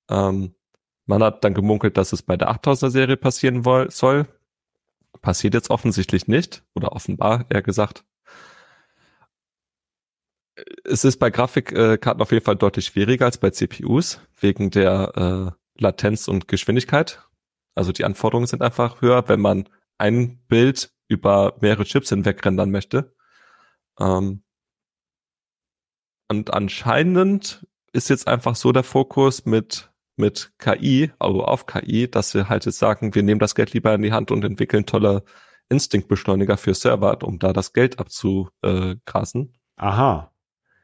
[0.09, 0.55] Ähm,
[1.07, 4.27] man hat dann gemunkelt, dass es bei der 8000er Serie passieren soll.
[5.23, 8.05] Passiert jetzt offensichtlich nicht oder offenbar eher gesagt.
[10.85, 15.83] Es ist bei Grafikkarten auf jeden Fall deutlich schwieriger als bei CPUs wegen der äh,
[15.83, 17.23] Latenz und Geschwindigkeit.
[17.75, 22.71] Also die Anforderungen sind einfach höher, wenn man ein Bild über mehrere Chips hinweg rendern
[22.71, 23.15] möchte.
[23.99, 24.43] Ähm,
[26.31, 32.35] und anscheinend ist jetzt einfach so der Fokus mit, mit KI, also auf KI, dass
[32.35, 35.25] wir halt jetzt sagen, wir nehmen das Geld lieber in die Hand und entwickeln tolle
[35.69, 39.55] Instinktbeschleuniger für Server, um da das Geld abzugrasen.
[39.77, 40.33] Aha.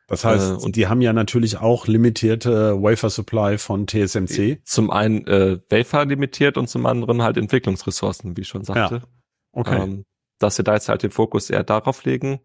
[0.08, 4.62] Das heißt, äh, und die haben ja natürlich auch limitierte Wafer Supply von TSMC.
[4.64, 8.96] Zum einen äh, Wafer limitiert und zum anderen halt Entwicklungsressourcen, wie ich schon sagte.
[8.96, 9.02] Ja.
[9.52, 9.82] Okay.
[9.82, 10.04] Ähm,
[10.38, 12.40] dass sie da jetzt halt den Fokus eher darauf legen.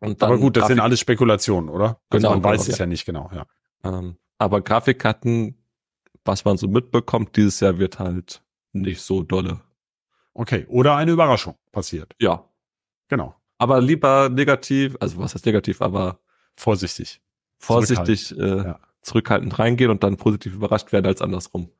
[0.00, 2.00] Und dann aber gut, das Grafik sind alles Spekulationen, oder?
[2.10, 2.84] Also genau, man weiß genau, es ja.
[2.84, 3.46] ja nicht genau, ja.
[3.84, 5.56] Ähm, aber Grafikkarten,
[6.24, 8.42] was man so mitbekommt, dieses Jahr wird halt
[8.72, 9.60] nicht so dolle.
[10.34, 12.14] Okay, oder eine Überraschung passiert.
[12.20, 12.44] Ja.
[13.08, 13.34] Genau.
[13.58, 16.20] Aber lieber negativ, also was heißt negativ, aber
[16.56, 17.22] vorsichtig.
[17.58, 18.80] Vorsichtig zurückhaltend, äh, ja.
[19.00, 21.70] zurückhaltend reingehen und dann positiv überrascht werden als andersrum.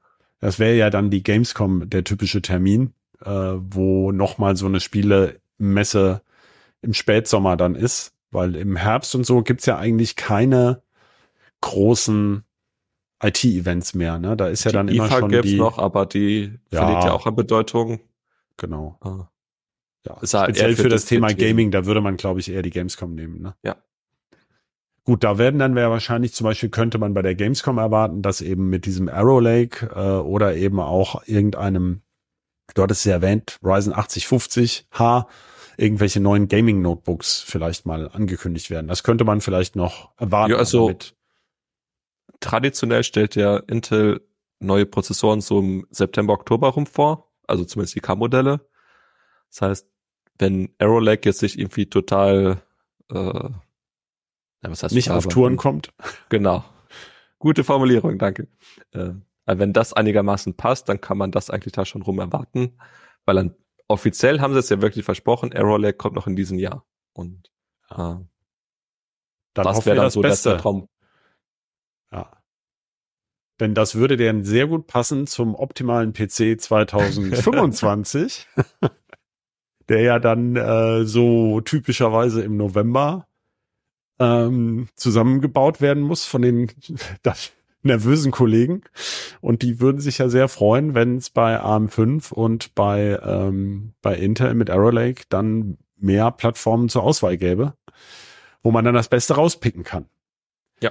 [0.40, 6.22] Das wäre ja dann die Gamescom der typische Termin, äh, wo nochmal so eine Spielemesse
[6.86, 10.82] im Spätsommer dann ist, weil im Herbst und so gibt's ja eigentlich keine
[11.60, 12.44] großen
[13.22, 14.18] IT-Events mehr.
[14.18, 14.36] Ne?
[14.36, 17.04] Da ist ja die dann immer IFA schon gibt's die noch, aber die ja, verliert
[17.04, 18.00] ja auch an Bedeutung.
[18.56, 18.96] Genau.
[19.00, 19.28] Ah.
[20.06, 22.50] Ja, ist halt speziell für, für das, das Thema Gaming, da würde man, glaube ich,
[22.50, 23.42] eher die Gamescom nehmen.
[23.42, 23.54] Ne?
[23.62, 23.76] Ja.
[25.04, 28.40] Gut, da werden dann wäre wahrscheinlich zum Beispiel könnte man bei der Gamescom erwarten, dass
[28.40, 32.02] eben mit diesem Arrow Lake äh, oder eben auch irgendeinem,
[32.74, 35.26] du hattest ja erwähnt, Ryzen 8050H
[35.76, 38.88] irgendwelche neuen Gaming-Notebooks vielleicht mal angekündigt werden.
[38.88, 40.52] Das könnte man vielleicht noch erwarten.
[40.52, 40.92] Ja, also
[42.40, 44.26] traditionell stellt ja Intel
[44.58, 48.66] neue Prozessoren so im September, Oktober rum vor, also zumindest die K-Modelle.
[49.50, 49.88] Das heißt,
[50.38, 52.62] wenn Arrow Lake jetzt sich irgendwie total
[53.10, 53.50] äh,
[54.70, 55.92] was heißt nicht auf Touren kommt.
[56.28, 56.64] Genau.
[57.38, 58.48] Gute Formulierung, danke.
[58.92, 59.10] Äh,
[59.44, 62.78] wenn das einigermaßen passt, dann kann man das eigentlich da schon rum erwarten,
[63.24, 63.54] weil dann
[63.88, 66.84] offiziell haben sie es ja wirklich versprochen, Error Lag kommt noch in diesem Jahr.
[67.12, 67.50] Und
[67.90, 68.28] äh, dann
[69.54, 70.50] das wäre dann das so Beste.
[70.50, 70.88] der Traum.
[72.12, 72.30] Ja.
[73.58, 78.46] Denn das würde dann sehr gut passen zum optimalen PC 2025,
[79.88, 83.26] der ja dann äh, so typischerweise im November
[84.18, 86.70] ähm, zusammengebaut werden muss von den
[87.22, 87.52] das,
[87.86, 88.82] nervösen Kollegen.
[89.40, 94.16] Und die würden sich ja sehr freuen, wenn es bei ARM5 und bei, ähm, bei
[94.16, 97.74] Intel mit Arrow Lake dann mehr Plattformen zur Auswahl gäbe.
[98.62, 100.06] wo man dann das Beste rauspicken kann.
[100.82, 100.90] Ja.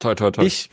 [0.00, 0.44] Toi, toi, toi.
[0.44, 0.68] Ich,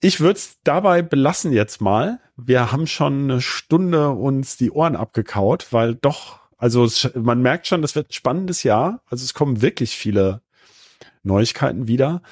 [0.00, 2.18] ich würde es dabei belassen jetzt mal.
[2.34, 7.66] Wir haben schon eine Stunde uns die Ohren abgekaut, weil doch, also es, man merkt
[7.66, 9.02] schon, das wird ein spannendes Jahr.
[9.04, 10.40] Also es kommen wirklich viele
[11.22, 12.22] Neuigkeiten wieder.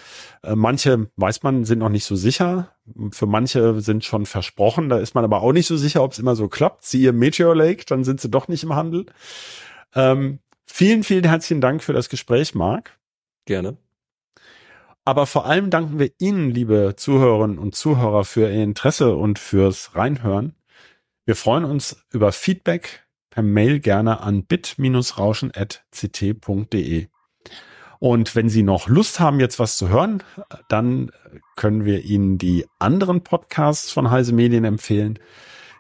[0.43, 2.73] Äh, manche, weiß man, sind noch nicht so sicher.
[3.11, 4.89] Für manche sind schon versprochen.
[4.89, 6.85] Da ist man aber auch nicht so sicher, ob es immer so klappt.
[6.85, 9.07] Siehe Meteor Lake, dann sind sie doch nicht im Handel.
[9.95, 12.99] Ähm, vielen, vielen herzlichen Dank für das Gespräch, Marc.
[13.45, 13.77] Gerne.
[15.05, 19.95] Aber vor allem danken wir Ihnen, liebe Zuhörerinnen und Zuhörer, für Ihr Interesse und fürs
[19.95, 20.57] Reinhören.
[21.25, 27.09] Wir freuen uns über Feedback per Mail gerne an bit-rauschen.ct.de.
[27.99, 30.23] Und wenn Sie noch Lust haben, jetzt was zu hören,
[30.69, 31.11] dann
[31.57, 35.19] können wir Ihnen die anderen Podcasts von Heise Medien empfehlen.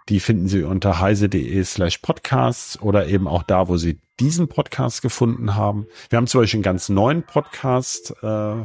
[0.08, 5.02] Die finden Sie unter heise.de slash podcasts oder eben auch da, wo Sie diesen Podcast
[5.02, 5.86] gefunden haben.
[6.10, 8.60] Wir haben zum Beispiel einen ganz neuen Podcast äh,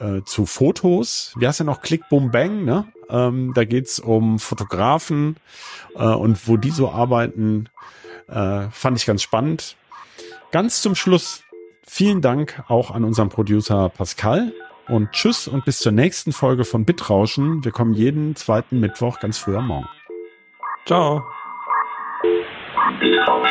[0.00, 1.34] äh, zu Fotos.
[1.36, 1.82] Wie heißt der noch?
[1.82, 2.86] Click, Boom, Bang, ne?
[3.10, 5.36] Ähm, da geht's um Fotografen
[5.94, 7.68] äh, und wo die so arbeiten.
[8.28, 9.76] Äh, fand ich ganz spannend.
[10.52, 11.42] Ganz zum Schluss
[11.88, 14.52] vielen Dank auch an unseren Producer Pascal
[14.88, 17.64] und tschüss und bis zur nächsten Folge von Bitrauschen.
[17.64, 19.88] Wir kommen jeden zweiten Mittwoch ganz früh am Morgen.
[20.86, 21.24] Ciao.
[23.00, 23.48] Bitrauschen.